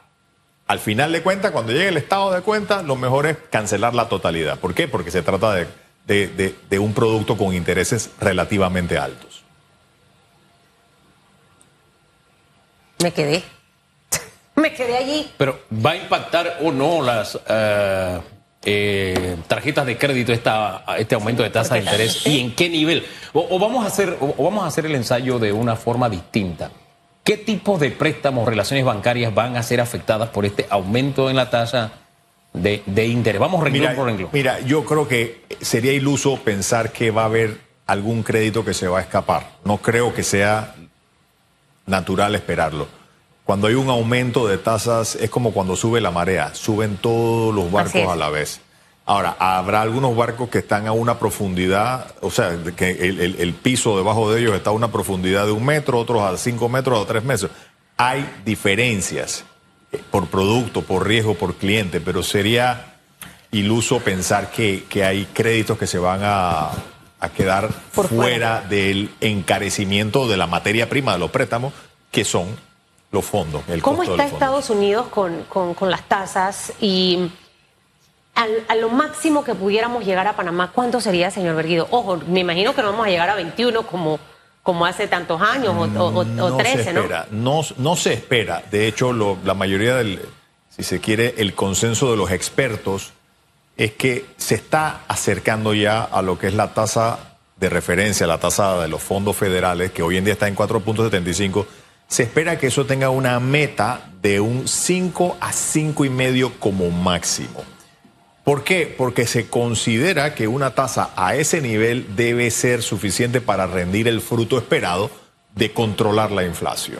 Al 0.67 0.79
final 0.79 1.11
de 1.11 1.21
cuentas, 1.21 1.51
cuando 1.51 1.73
llegue 1.73 1.89
el 1.89 1.97
estado 1.97 2.31
de 2.31 2.41
cuenta, 2.41 2.81
lo 2.81 2.95
mejor 2.95 3.25
es 3.25 3.37
cancelar 3.49 3.93
la 3.93 4.07
totalidad. 4.07 4.59
¿Por 4.59 4.73
qué? 4.73 4.87
Porque 4.87 5.11
se 5.11 5.21
trata 5.21 5.53
de, 5.53 6.55
de 6.69 6.79
un 6.79 6.93
producto 6.93 7.37
con 7.37 7.53
intereses 7.53 8.11
relativamente 8.19 8.97
altos. 8.97 9.41
Me 13.01 13.11
quedé. 13.11 13.43
Me 14.55 14.73
quedé 14.73 14.97
allí. 14.97 15.31
Pero 15.37 15.59
¿va 15.73 15.91
a 15.91 15.95
impactar 15.95 16.59
o 16.61 16.71
no 16.71 17.01
las... 17.01 17.39
Eh, 17.47 18.21
eh, 18.63 19.37
tarjetas 19.47 19.85
de 19.85 19.97
crédito 19.97 20.33
esta, 20.33 20.83
este 20.97 21.15
aumento 21.15 21.41
de 21.43 21.49
tasa 21.49 21.75
de 21.75 21.81
interés 21.81 22.25
y 22.27 22.39
en 22.39 22.53
qué 22.53 22.69
nivel. 22.69 23.05
O, 23.33 23.57
vamos 23.57 23.83
a 23.83 23.87
hacer, 23.87 24.17
o, 24.19 24.43
vamos 24.43 24.63
a 24.63 24.67
hacer 24.67 24.85
el 24.85 24.95
ensayo 24.95 25.39
de 25.39 25.51
una 25.51 25.75
forma 25.75 26.09
distinta. 26.09 26.71
¿Qué 27.23 27.37
tipo 27.37 27.77
de 27.77 27.91
préstamos, 27.91 28.47
relaciones 28.47 28.85
bancarias 28.85 29.33
van 29.33 29.55
a 29.55 29.63
ser 29.63 29.81
afectadas 29.81 30.29
por 30.29 30.45
este 30.45 30.65
aumento 30.69 31.29
en 31.29 31.35
la 31.35 31.49
tasa 31.49 31.91
de, 32.53 32.83
interés? 33.05 33.39
Vamos 33.39 33.63
renglón 33.63 33.95
por 33.95 34.05
renglón. 34.07 34.29
Mira, 34.33 34.59
yo 34.61 34.83
creo 34.85 35.07
que 35.07 35.41
sería 35.61 35.93
iluso 35.93 36.37
pensar 36.37 36.91
que 36.91 37.11
va 37.11 37.23
a 37.23 37.25
haber 37.25 37.59
algún 37.87 38.23
crédito 38.23 38.65
que 38.65 38.73
se 38.73 38.87
va 38.87 38.99
a 38.99 39.01
escapar. 39.01 39.51
No 39.65 39.77
creo 39.77 40.13
que 40.13 40.23
sea 40.23 40.75
natural 41.85 42.35
esperarlo. 42.35 43.00
Cuando 43.45 43.67
hay 43.67 43.73
un 43.73 43.89
aumento 43.89 44.47
de 44.47 44.57
tasas 44.57 45.15
es 45.15 45.29
como 45.29 45.51
cuando 45.51 45.75
sube 45.75 45.99
la 45.99 46.11
marea, 46.11 46.53
suben 46.53 46.97
todos 46.97 47.53
los 47.53 47.71
barcos 47.71 48.07
a 48.07 48.15
la 48.15 48.29
vez. 48.29 48.61
Ahora, 49.05 49.35
habrá 49.39 49.81
algunos 49.81 50.15
barcos 50.15 50.49
que 50.49 50.59
están 50.59 50.87
a 50.87 50.91
una 50.91 51.17
profundidad, 51.17 52.13
o 52.21 52.29
sea, 52.29 52.57
que 52.75 52.91
el, 52.91 53.53
piso 53.55 53.97
debajo 53.97 54.31
de 54.31 54.39
ellos 54.39 54.55
está 54.55 54.69
a 54.69 54.73
una 54.73 54.91
profundidad 54.91 55.45
de 55.45 55.51
un 55.51 55.65
metro, 55.65 55.99
otros 55.99 56.21
a 56.21 56.37
cinco 56.37 56.69
metros 56.69 56.99
o 56.99 57.05
tres 57.05 57.23
metros. 57.23 57.51
Hay 57.97 58.25
diferencias 58.45 59.43
eh, 59.91 59.99
por 60.11 60.27
producto, 60.27 60.83
por 60.83 61.07
riesgo, 61.07 61.33
por 61.33 61.55
cliente, 61.55 61.99
pero 61.99 62.21
sería 62.23 62.95
iluso 63.51 63.99
pensar 63.99 64.51
que, 64.51 64.85
hay 65.03 65.25
créditos 65.33 65.77
que 65.77 65.87
se 65.87 65.97
van 65.97 66.21
a, 66.23 66.71
quedar 67.35 67.69
fuera 67.91 68.61
del 68.61 69.11
encarecimiento 69.19 70.27
de 70.27 70.37
la 70.37 70.47
materia 70.47 70.89
prima 70.89 71.13
de 71.13 71.19
los 71.19 71.31
préstamos, 71.31 71.73
que 72.11 72.23
son 72.23 72.47
los 73.11 73.25
fondos. 73.25 73.63
El 73.67 73.81
¿Cómo 73.81 74.03
está 74.03 74.25
Estados 74.25 74.69
Unidos 74.69 75.07
con, 75.07 75.45
las 75.89 76.03
tasas 76.07 76.73
y 76.79 77.29
a 78.35 78.75
lo 78.75 78.89
máximo 78.89 79.43
que 79.43 79.53
pudiéramos 79.53 80.05
llegar 80.05 80.27
a 80.27 80.35
Panamá, 80.35 80.71
¿cuánto 80.73 81.01
sería, 81.01 81.29
señor 81.29 81.55
Berguido? 81.55 81.87
Ojo, 81.91 82.17
me 82.27 82.39
imagino 82.39 82.73
que 82.73 82.81
no 82.81 82.91
vamos 82.91 83.05
a 83.05 83.09
llegar 83.09 83.29
a 83.29 83.35
21 83.35 83.85
como, 83.85 84.19
como 84.63 84.85
hace 84.85 85.07
tantos 85.07 85.41
años 85.41 85.75
o, 85.77 85.87
no 86.23 86.57
13, 86.57 86.83
se 86.83 86.89
espera, 86.91 87.27
¿no? 87.31 87.61
¿no? 87.77 87.95
se 87.95 88.13
espera. 88.13 88.63
De 88.71 88.87
hecho, 88.87 89.13
la 89.43 89.53
mayoría 89.53 89.97
del, 89.97 90.21
si 90.69 90.83
se 90.83 90.99
quiere, 90.99 91.35
el 91.37 91.53
consenso 91.53 92.09
de 92.09 92.17
los 92.17 92.31
expertos 92.31 93.11
es 93.77 93.91
que 93.91 94.25
se 94.37 94.55
está 94.55 95.01
acercando 95.07 95.73
ya 95.73 96.03
a 96.03 96.21
lo 96.21 96.39
que 96.39 96.47
es 96.47 96.53
la 96.53 96.73
tasa 96.73 97.19
de 97.57 97.69
referencia, 97.69 98.25
la 98.25 98.39
tasa 98.39 98.79
de 98.81 98.87
los 98.87 99.03
fondos 99.03 99.35
federales, 99.35 99.91
que 99.91 100.01
hoy 100.01 100.17
en 100.17 100.23
día 100.23 100.33
está 100.33 100.47
en 100.47 100.55
4.75 100.55 101.65
se 102.11 102.23
espera 102.23 102.59
que 102.59 102.67
eso 102.67 102.85
tenga 102.85 103.09
una 103.09 103.39
meta 103.39 104.11
de 104.21 104.41
un 104.41 104.67
5 104.67 105.37
a 105.39 105.53
5 105.53 106.03
y 106.03 106.09
medio 106.09 106.51
como 106.59 106.91
máximo. 106.91 107.63
¿Por 108.43 108.65
qué? 108.65 108.93
Porque 108.97 109.25
se 109.25 109.47
considera 109.47 110.35
que 110.35 110.49
una 110.49 110.75
tasa 110.75 111.11
a 111.15 111.35
ese 111.35 111.61
nivel 111.61 112.13
debe 112.17 112.51
ser 112.51 112.83
suficiente 112.83 113.39
para 113.39 113.65
rendir 113.65 114.09
el 114.09 114.19
fruto 114.19 114.57
esperado 114.57 115.09
de 115.55 115.71
controlar 115.71 116.31
la 116.31 116.43
inflación. 116.43 116.99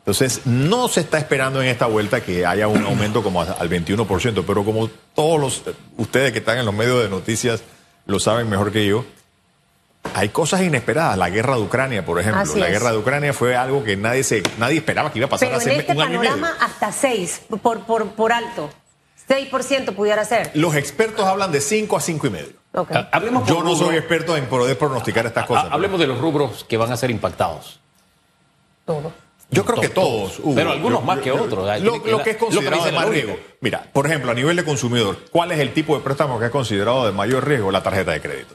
Entonces, 0.00 0.42
no 0.44 0.88
se 0.88 1.00
está 1.00 1.16
esperando 1.16 1.62
en 1.62 1.68
esta 1.68 1.86
vuelta 1.86 2.20
que 2.20 2.44
haya 2.44 2.68
un 2.68 2.84
aumento 2.84 3.22
como 3.22 3.40
al 3.40 3.70
21%, 3.70 4.44
pero 4.46 4.62
como 4.62 4.88
todos 5.14 5.40
los, 5.40 5.62
ustedes 5.96 6.32
que 6.32 6.40
están 6.40 6.58
en 6.58 6.66
los 6.66 6.74
medios 6.74 7.02
de 7.02 7.08
noticias 7.08 7.62
lo 8.04 8.20
saben 8.20 8.50
mejor 8.50 8.72
que 8.72 8.86
yo, 8.86 9.06
hay 10.14 10.28
cosas 10.30 10.62
inesperadas. 10.62 11.16
La 11.16 11.30
guerra 11.30 11.56
de 11.56 11.62
Ucrania, 11.62 12.04
por 12.04 12.18
ejemplo. 12.20 12.40
Así 12.42 12.58
la 12.58 12.66
es. 12.66 12.72
guerra 12.72 12.92
de 12.92 12.98
Ucrania 12.98 13.32
fue 13.32 13.56
algo 13.56 13.82
que 13.84 13.96
nadie 13.96 14.24
se, 14.24 14.42
nadie 14.58 14.78
esperaba 14.78 15.12
que 15.12 15.18
iba 15.18 15.26
a 15.26 15.30
pasar 15.30 15.48
Pero 15.48 15.60
en 15.60 15.68
hace 15.68 15.80
este 15.80 15.92
un 15.92 16.00
año 16.02 16.14
y 16.14 16.18
medio. 16.18 16.30
panorama 16.32 16.56
hasta 16.60 16.92
6 16.92 17.42
por, 17.62 17.80
por, 17.80 18.08
por 18.12 18.32
alto. 18.32 18.70
6% 19.28 19.94
pudiera 19.94 20.24
ser. 20.24 20.50
Los 20.54 20.74
expertos 20.74 21.24
hablan 21.26 21.52
de 21.52 21.60
5 21.60 21.96
a 21.96 22.00
5 22.00 22.26
y 22.26 22.30
medio. 22.30 22.52
Ok. 22.74 22.90
Ha- 22.92 23.08
Hablemos 23.12 23.48
Yo 23.48 23.62
no 23.62 23.74
soy 23.76 23.96
experto 23.96 24.36
en 24.36 24.46
poder 24.46 24.76
pronosticar 24.76 25.24
estas 25.26 25.46
cosas. 25.46 25.66
Ha- 25.70 25.74
Hablemos 25.74 25.98
de 26.00 26.06
los 26.06 26.18
rubros 26.18 26.64
que 26.68 26.76
van 26.76 26.90
a 26.92 26.96
ser 26.96 27.10
impactados. 27.10 27.80
Todo. 28.84 29.12
Yo 29.50 29.64
creo 29.64 29.80
que 29.80 29.88
Todos, 29.90 30.32
todos. 30.32 30.38
Hugo. 30.40 30.54
Pero 30.54 30.72
algunos 30.72 31.00
Yo- 31.00 31.06
más 31.06 31.18
que 31.20 31.30
otros. 31.30 31.80
Lo, 31.82 32.02
que 32.02 32.10
lo 32.10 32.16
dar- 32.16 32.24
que 32.24 32.30
es 32.30 32.36
que 32.36 32.44
considerado 32.44 32.84
de 32.84 32.92
lógica. 32.92 33.10
riesgo. 33.10 33.36
Mira, 33.60 33.86
por 33.92 34.06
ejemplo, 34.06 34.30
a 34.30 34.34
nivel 34.34 34.56
de 34.56 34.64
consumidor, 34.64 35.18
¿cuál 35.30 35.52
es 35.52 35.58
el 35.60 35.72
tipo 35.74 35.94
de 35.96 36.02
préstamo 36.02 36.38
que 36.38 36.46
es 36.46 36.50
considerado 36.50 37.06
de 37.06 37.12
mayor 37.12 37.46
riesgo? 37.46 37.70
La 37.70 37.82
tarjeta 37.82 38.12
de 38.12 38.20
crédito. 38.20 38.54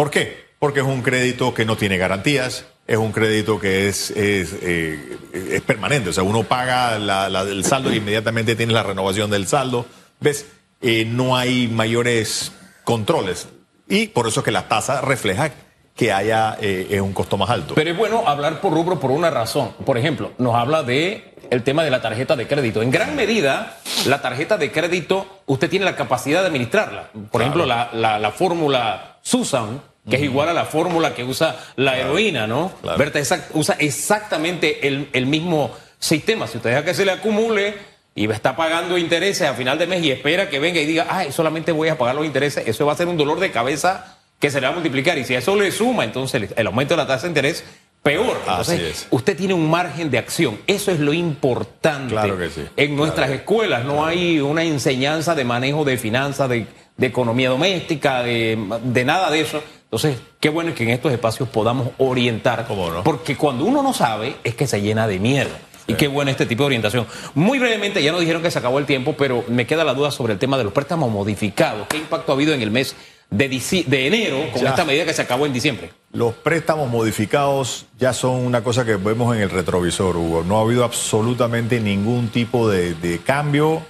¿Por 0.00 0.10
qué? 0.10 0.46
Porque 0.58 0.80
es 0.80 0.86
un 0.86 1.02
crédito 1.02 1.52
que 1.52 1.66
no 1.66 1.76
tiene 1.76 1.98
garantías, 1.98 2.64
es 2.86 2.96
un 2.96 3.12
crédito 3.12 3.58
que 3.60 3.86
es, 3.86 4.10
es, 4.12 4.54
eh, 4.62 5.18
es 5.34 5.60
permanente. 5.60 6.08
O 6.08 6.12
sea, 6.14 6.22
uno 6.22 6.42
paga 6.44 6.98
la- 6.98 7.28
la- 7.28 7.42
el 7.42 7.66
saldo 7.66 7.92
y 7.92 7.96
inmediatamente 7.98 8.56
tienes 8.56 8.72
la 8.72 8.82
renovación 8.82 9.30
del 9.30 9.46
saldo. 9.46 9.84
¿Ves? 10.18 10.46
Eh, 10.80 11.04
no 11.04 11.36
hay 11.36 11.68
mayores 11.68 12.50
controles. 12.84 13.48
Y 13.90 14.06
por 14.06 14.26
eso 14.26 14.40
es 14.40 14.44
que 14.44 14.52
la 14.52 14.68
tasa 14.68 15.02
refleja 15.02 15.50
que 15.94 16.12
haya 16.14 16.56
eh, 16.62 16.98
un 17.02 17.12
costo 17.12 17.36
más 17.36 17.50
alto. 17.50 17.74
Pero 17.74 17.90
es 17.90 17.96
bueno 17.98 18.26
hablar 18.26 18.62
por 18.62 18.72
rubro 18.72 18.98
por 18.98 19.10
una 19.10 19.28
razón. 19.28 19.72
Por 19.84 19.98
ejemplo, 19.98 20.32
nos 20.38 20.54
habla 20.54 20.82
de 20.82 21.34
el 21.50 21.62
tema 21.62 21.84
de 21.84 21.90
la 21.90 22.00
tarjeta 22.00 22.36
de 22.36 22.46
crédito. 22.46 22.80
En 22.80 22.90
gran 22.90 23.14
medida, 23.16 23.76
la 24.06 24.22
tarjeta 24.22 24.56
de 24.56 24.72
crédito, 24.72 25.42
usted 25.44 25.68
tiene 25.68 25.84
la 25.84 25.94
capacidad 25.96 26.40
de 26.40 26.46
administrarla. 26.46 27.10
Por 27.30 27.42
ejemplo, 27.42 27.66
la, 27.66 27.90
la- 27.92 28.18
la 28.18 28.30
fórmula 28.30 29.18
Susan, 29.22 29.82
que 30.08 30.16
es 30.16 30.22
igual 30.22 30.48
a 30.48 30.52
la 30.52 30.64
fórmula 30.64 31.14
que 31.14 31.24
usa 31.24 31.56
la 31.76 31.98
heroína, 31.98 32.46
¿no? 32.46 32.72
Claro. 32.82 32.98
Berta 32.98 33.18
exact- 33.20 33.48
usa 33.54 33.76
exactamente 33.78 34.86
el, 34.88 35.08
el 35.12 35.26
mismo 35.26 35.70
sistema. 35.98 36.46
Si 36.46 36.56
usted 36.56 36.70
deja 36.70 36.84
que 36.84 36.94
se 36.94 37.04
le 37.04 37.12
acumule 37.12 37.74
y 38.14 38.30
está 38.30 38.56
pagando 38.56 38.98
intereses 38.98 39.46
a 39.48 39.54
final 39.54 39.78
de 39.78 39.86
mes 39.86 40.02
y 40.02 40.10
espera 40.10 40.48
que 40.48 40.58
venga 40.58 40.80
y 40.80 40.86
diga, 40.86 41.06
ay, 41.10 41.32
solamente 41.32 41.70
voy 41.72 41.88
a 41.88 41.98
pagar 41.98 42.14
los 42.16 42.24
intereses, 42.26 42.66
eso 42.66 42.86
va 42.86 42.92
a 42.94 42.96
ser 42.96 43.06
un 43.08 43.16
dolor 43.16 43.38
de 43.40 43.50
cabeza 43.50 44.16
que 44.38 44.50
se 44.50 44.60
le 44.60 44.66
va 44.66 44.72
a 44.72 44.74
multiplicar. 44.74 45.18
Y 45.18 45.24
si 45.24 45.34
a 45.34 45.38
eso 45.38 45.54
le 45.54 45.70
suma, 45.70 46.04
entonces 46.04 46.50
el- 46.56 46.66
aumento 46.66 46.94
de 46.94 46.98
la 47.02 47.06
tasa 47.06 47.22
de 47.24 47.28
interés, 47.28 47.62
peor. 48.02 48.40
Así 48.48 48.72
es. 48.76 49.06
usted 49.10 49.36
tiene 49.36 49.52
un 49.52 49.68
margen 49.70 50.10
de 50.10 50.16
acción. 50.18 50.58
Eso 50.66 50.90
es 50.90 50.98
lo 50.98 51.12
importante. 51.12 52.14
Claro 52.14 52.38
que 52.38 52.48
sí. 52.48 52.62
En 52.76 52.96
nuestras 52.96 53.30
escuelas 53.30 53.84
no 53.84 54.04
hay 54.06 54.40
una 54.40 54.64
enseñanza 54.64 55.34
de 55.34 55.44
manejo 55.44 55.84
de 55.84 55.98
finanzas, 55.98 56.48
de, 56.48 56.66
de 56.96 57.06
economía 57.06 57.50
doméstica, 57.50 58.22
de, 58.22 58.58
de 58.82 59.04
nada 59.04 59.30
de 59.30 59.40
eso. 59.42 59.62
Entonces, 59.92 60.18
qué 60.38 60.48
bueno 60.50 60.72
que 60.72 60.84
en 60.84 60.90
estos 60.90 61.12
espacios 61.12 61.48
podamos 61.48 61.88
orientar. 61.98 62.64
¿Cómo 62.68 62.90
no? 62.90 63.02
Porque 63.02 63.36
cuando 63.36 63.64
uno 63.64 63.82
no 63.82 63.92
sabe, 63.92 64.36
es 64.44 64.54
que 64.54 64.68
se 64.68 64.80
llena 64.80 65.08
de 65.08 65.18
mierda. 65.18 65.58
Y 65.88 65.94
qué 65.94 66.06
bueno 66.06 66.30
este 66.30 66.46
tipo 66.46 66.62
de 66.62 66.66
orientación. 66.66 67.06
Muy 67.34 67.58
brevemente, 67.58 68.00
ya 68.00 68.12
nos 68.12 68.20
dijeron 68.20 68.40
que 68.42 68.52
se 68.52 68.58
acabó 68.60 68.78
el 68.78 68.86
tiempo, 68.86 69.16
pero 69.18 69.42
me 69.48 69.66
queda 69.66 69.82
la 69.82 69.92
duda 69.94 70.12
sobre 70.12 70.34
el 70.34 70.38
tema 70.38 70.56
de 70.56 70.62
los 70.62 70.72
préstamos 70.72 71.10
modificados. 71.10 71.88
¿Qué 71.88 71.96
impacto 71.96 72.30
ha 72.30 72.36
habido 72.36 72.54
en 72.54 72.62
el 72.62 72.70
mes 72.70 72.94
de, 73.30 73.48
de 73.48 74.06
enero 74.06 74.38
con 74.52 74.62
Ya. 74.62 74.68
esta 74.70 74.84
medida 74.84 75.04
que 75.04 75.12
se 75.14 75.22
acabó 75.22 75.46
en 75.46 75.52
diciembre? 75.52 75.90
Los 76.12 76.34
préstamos 76.34 76.88
modificados 76.88 77.86
ya 77.98 78.12
son 78.12 78.36
una 78.46 78.62
cosa 78.62 78.84
que 78.84 78.94
vemos 78.94 79.34
en 79.34 79.42
el 79.42 79.50
retrovisor, 79.50 80.16
Hugo. 80.16 80.44
No 80.46 80.58
ha 80.58 80.62
habido 80.62 80.84
absolutamente 80.84 81.80
ningún 81.80 82.28
tipo 82.28 82.68
de, 82.70 82.94
de 82.94 83.18
cambio. 83.18 83.82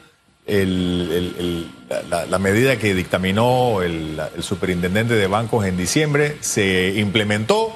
La, 2.09 2.39
medida 2.39 2.79
que 2.79 2.95
dictaminó 2.95 3.83
el, 3.83 4.21
el 4.37 4.43
superintendente 4.43 5.15
de 5.15 5.27
bancos 5.27 5.65
en 5.65 5.77
diciembre 5.77 6.37
se 6.41 6.95
implementó 6.97 7.73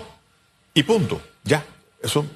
y 0.74 0.82
punto. 0.82 1.20
Ya. 1.44 1.64
Eso, 2.02 2.26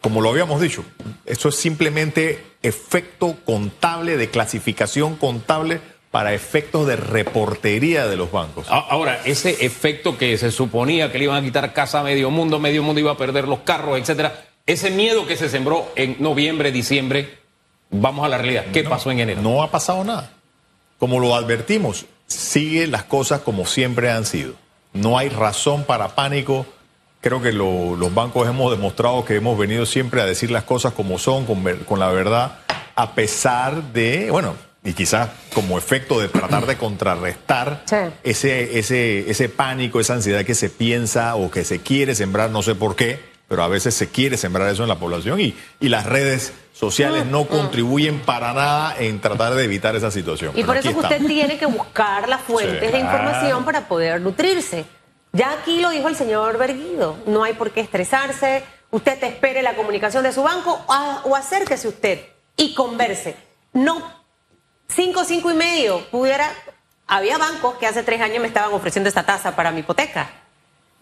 como 0.00 0.20
lo 0.20 0.30
habíamos 0.30 0.60
dicho, 0.60 0.84
eso 1.26 1.48
es 1.48 1.56
simplemente 1.56 2.42
efecto 2.62 3.36
contable, 3.44 4.16
de 4.16 4.30
clasificación 4.30 5.16
contable 5.16 5.80
para 6.10 6.34
efectos 6.34 6.86
de 6.86 6.96
reportería 6.96 8.06
de 8.06 8.16
los 8.16 8.30
bancos. 8.30 8.66
Ahora, 8.68 9.20
ese 9.24 9.64
efecto 9.64 10.18
que 10.18 10.36
se 10.36 10.50
suponía 10.50 11.10
que 11.10 11.18
le 11.18 11.24
iban 11.24 11.42
a 11.42 11.46
quitar 11.46 11.72
casa 11.72 12.00
a 12.00 12.02
medio 12.04 12.30
mundo, 12.30 12.58
medio 12.58 12.82
mundo 12.82 13.00
iba 13.00 13.12
a 13.12 13.16
perder 13.16 13.48
los 13.48 13.60
carros, 13.60 13.98
etcétera, 13.98 14.44
ese 14.66 14.90
miedo 14.90 15.26
que 15.26 15.36
se 15.36 15.48
sembró 15.48 15.90
en 15.96 16.16
noviembre, 16.20 16.70
diciembre, 16.70 17.38
vamos 17.92 18.24
a 18.24 18.28
la 18.28 18.38
realidad. 18.38 18.64
¿Qué 18.72 18.82
pasó 18.84 19.10
en 19.10 19.20
enero? 19.20 19.40
No 19.42 19.62
ha 19.62 19.70
pasado 19.70 20.02
nada. 20.04 20.30
Como 20.98 21.20
lo 21.20 21.34
advertimos, 21.36 22.06
sigue 22.26 22.86
las 22.86 23.04
cosas 23.04 23.40
como 23.42 23.66
siempre 23.66 24.10
han 24.10 24.24
sido. 24.26 24.54
No 24.92 25.16
hay 25.18 25.28
razón 25.28 25.84
para 25.84 26.08
pánico. 26.14 26.66
Creo 27.20 27.40
que 27.40 27.52
lo- 27.52 27.94
los 27.96 28.12
bancos 28.12 28.48
hemos 28.48 28.70
demostrado 28.70 29.24
que 29.24 29.36
hemos 29.36 29.56
venido 29.56 29.86
siempre 29.86 30.20
a 30.20 30.24
decir 30.26 30.50
las 30.50 30.64
cosas 30.64 30.92
como 30.92 31.18
son, 31.18 31.44
con, 31.46 31.98
la 32.00 32.08
verdad, 32.10 32.58
a 32.96 33.14
pesar 33.14 33.82
de, 33.92 34.30
bueno, 34.30 34.54
y 34.84 34.92
quizás 34.94 35.28
como 35.54 35.78
efecto 35.78 36.18
de 36.18 36.28
tratar 36.28 36.66
de 36.66 36.76
contrarrestar 36.76 37.82
Sí. 37.86 37.96
ese, 38.24 38.78
ese, 38.78 39.30
ese 39.30 39.48
pánico, 39.48 40.00
esa 40.00 40.14
ansiedad 40.14 40.44
que 40.44 40.54
se 40.56 40.68
piensa 40.70 41.36
o 41.36 41.50
que 41.50 41.62
se 41.64 41.80
quiere 41.80 42.14
sembrar, 42.16 42.50
no 42.50 42.62
sé 42.62 42.74
por 42.74 42.96
qué, 42.96 43.20
pero 43.52 43.64
a 43.64 43.68
veces 43.68 43.94
se 43.94 44.08
quiere 44.08 44.38
sembrar 44.38 44.70
eso 44.70 44.82
en 44.82 44.88
la 44.88 44.98
población 44.98 45.38
y, 45.38 45.54
y 45.78 45.90
las 45.90 46.06
redes 46.06 46.54
sociales 46.72 47.26
no 47.26 47.44
contribuyen 47.46 48.20
para 48.20 48.54
nada 48.54 48.96
en 48.98 49.20
tratar 49.20 49.52
de 49.54 49.62
evitar 49.64 49.94
esa 49.94 50.10
situación. 50.10 50.52
Y 50.52 50.62
Pero 50.62 50.66
por 50.68 50.76
eso 50.78 50.88
que 50.88 50.94
usted 50.94 51.10
estamos. 51.16 51.30
tiene 51.30 51.58
que 51.58 51.66
buscar 51.66 52.30
las 52.30 52.40
fuentes 52.40 52.80
Sí, 52.80 52.92
de 52.92 52.98
información 52.98 53.62
para 53.66 53.86
poder 53.88 54.22
nutrirse. 54.22 54.86
Ya 55.34 55.52
aquí 55.52 55.82
lo 55.82 55.90
dijo 55.90 56.08
el 56.08 56.16
señor 56.16 56.56
Berguido, 56.56 57.18
no 57.26 57.44
hay 57.44 57.52
por 57.52 57.72
qué 57.72 57.80
estresarse, 57.82 58.64
usted 58.90 59.20
te 59.20 59.26
espere 59.26 59.60
la 59.60 59.76
comunicación 59.76 60.22
de 60.22 60.32
su 60.32 60.42
banco 60.42 60.82
o, 60.86 61.20
o 61.28 61.36
acérquese 61.36 61.88
usted 61.88 62.20
y 62.56 62.72
converse. 62.72 63.36
No, 63.74 64.02
cinco, 64.88 65.24
cinco 65.24 65.50
y 65.50 65.54
medio, 65.54 66.06
pudiera... 66.10 66.50
Había 67.06 67.36
bancos 67.36 67.74
que 67.74 67.86
hace 67.86 68.02
tres 68.02 68.22
años 68.22 68.40
me 68.40 68.48
estaban 68.48 68.72
ofreciendo 68.72 69.08
esta 69.08 69.24
tasa 69.26 69.54
para 69.54 69.72
mi 69.72 69.80
hipoteca. 69.80 70.30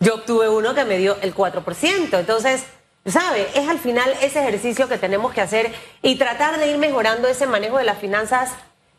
Yo 0.00 0.14
obtuve 0.16 0.48
uno 0.48 0.74
que 0.74 0.84
me 0.84 0.96
dio 0.98 1.16
el 1.20 1.34
4%. 1.34 2.18
Entonces, 2.18 2.64
¿sabe? 3.06 3.48
Es 3.54 3.68
al 3.68 3.78
final 3.78 4.12
ese 4.22 4.40
ejercicio 4.40 4.88
que 4.88 4.98
tenemos 4.98 5.32
que 5.32 5.40
hacer 5.42 5.72
y 6.02 6.16
tratar 6.16 6.58
de 6.58 6.68
ir 6.70 6.78
mejorando 6.78 7.28
ese 7.28 7.46
manejo 7.46 7.76
de 7.78 7.84
las 7.84 7.98
finanzas 7.98 8.50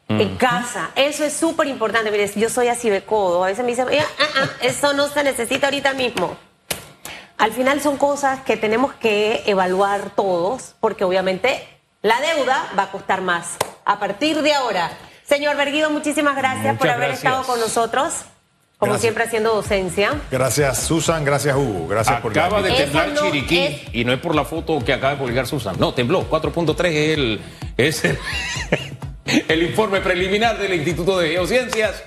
en 0.07 0.35
casa. 0.37 0.91
Eso 0.95 1.23
es 1.23 1.33
súper 1.33 1.67
importante. 1.67 2.11
Mire, 2.11 2.29
yo 2.35 2.49
soy 2.49 2.67
así 2.67 2.89
de 2.89 3.03
codo. 3.03 3.43
A 3.43 3.47
veces 3.47 3.63
me 3.63 3.71
dicen, 3.71 3.87
"Eh, 3.91 3.99
ah, 4.19 4.23
ah, 4.41 4.49
eso 4.61 4.93
no 4.93 5.07
se 5.07 5.23
necesita 5.23 5.67
ahorita 5.67 5.93
mismo. 5.93 6.35
Al 7.37 7.51
final 7.53 7.81
son 7.81 7.97
cosas 7.97 8.41
que 8.41 8.57
tenemos 8.57 8.93
que 8.93 9.41
evaluar 9.45 10.11
todos, 10.15 10.75
porque 10.81 11.03
obviamente 11.05 11.65
la 12.03 12.19
deuda 12.19 12.71
va 12.77 12.83
a 12.83 12.91
costar 12.91 13.21
más 13.21 13.55
a 13.85 13.99
partir 13.99 14.41
de 14.41 14.53
ahora. 14.53 14.91
Señor 15.23 15.55
Berguido, 15.55 15.89
muchísimas 15.89 16.35
gracias 16.35 16.77
por 16.77 16.89
haber 16.89 17.07
gracias. 17.09 17.23
estado 17.23 17.43
con 17.45 17.59
nosotros, 17.59 18.13
como 18.81 18.93
Gracias. 18.93 19.01
siempre 19.03 19.23
haciendo 19.25 19.53
docencia. 19.53 20.13
Gracias, 20.31 20.79
Susan. 20.79 21.23
Gracias, 21.23 21.55
Hugo. 21.55 21.87
Gracias 21.87 22.19
por 22.19 22.35
la 22.35 22.45
Acaba 22.45 22.63
de 22.63 22.71
temblar 22.71 23.09
no 23.09 23.21
Chiriquí 23.21 23.59
es- 23.59 23.81
y 23.93 24.03
no 24.03 24.11
es 24.11 24.19
por 24.19 24.33
la 24.33 24.43
foto 24.43 24.83
que 24.83 24.91
acaba 24.91 25.13
de 25.13 25.19
publicar 25.19 25.45
Susan. 25.45 25.75
No, 25.77 25.93
tembló. 25.93 26.27
4.3 26.27 26.85
es 26.91 27.17
el, 27.19 27.41
es 27.77 28.03
el, 28.05 28.17
el 29.47 29.61
informe 29.61 30.01
preliminar 30.01 30.57
del 30.57 30.73
Instituto 30.73 31.19
de 31.19 31.29
Geociencias. 31.29 32.03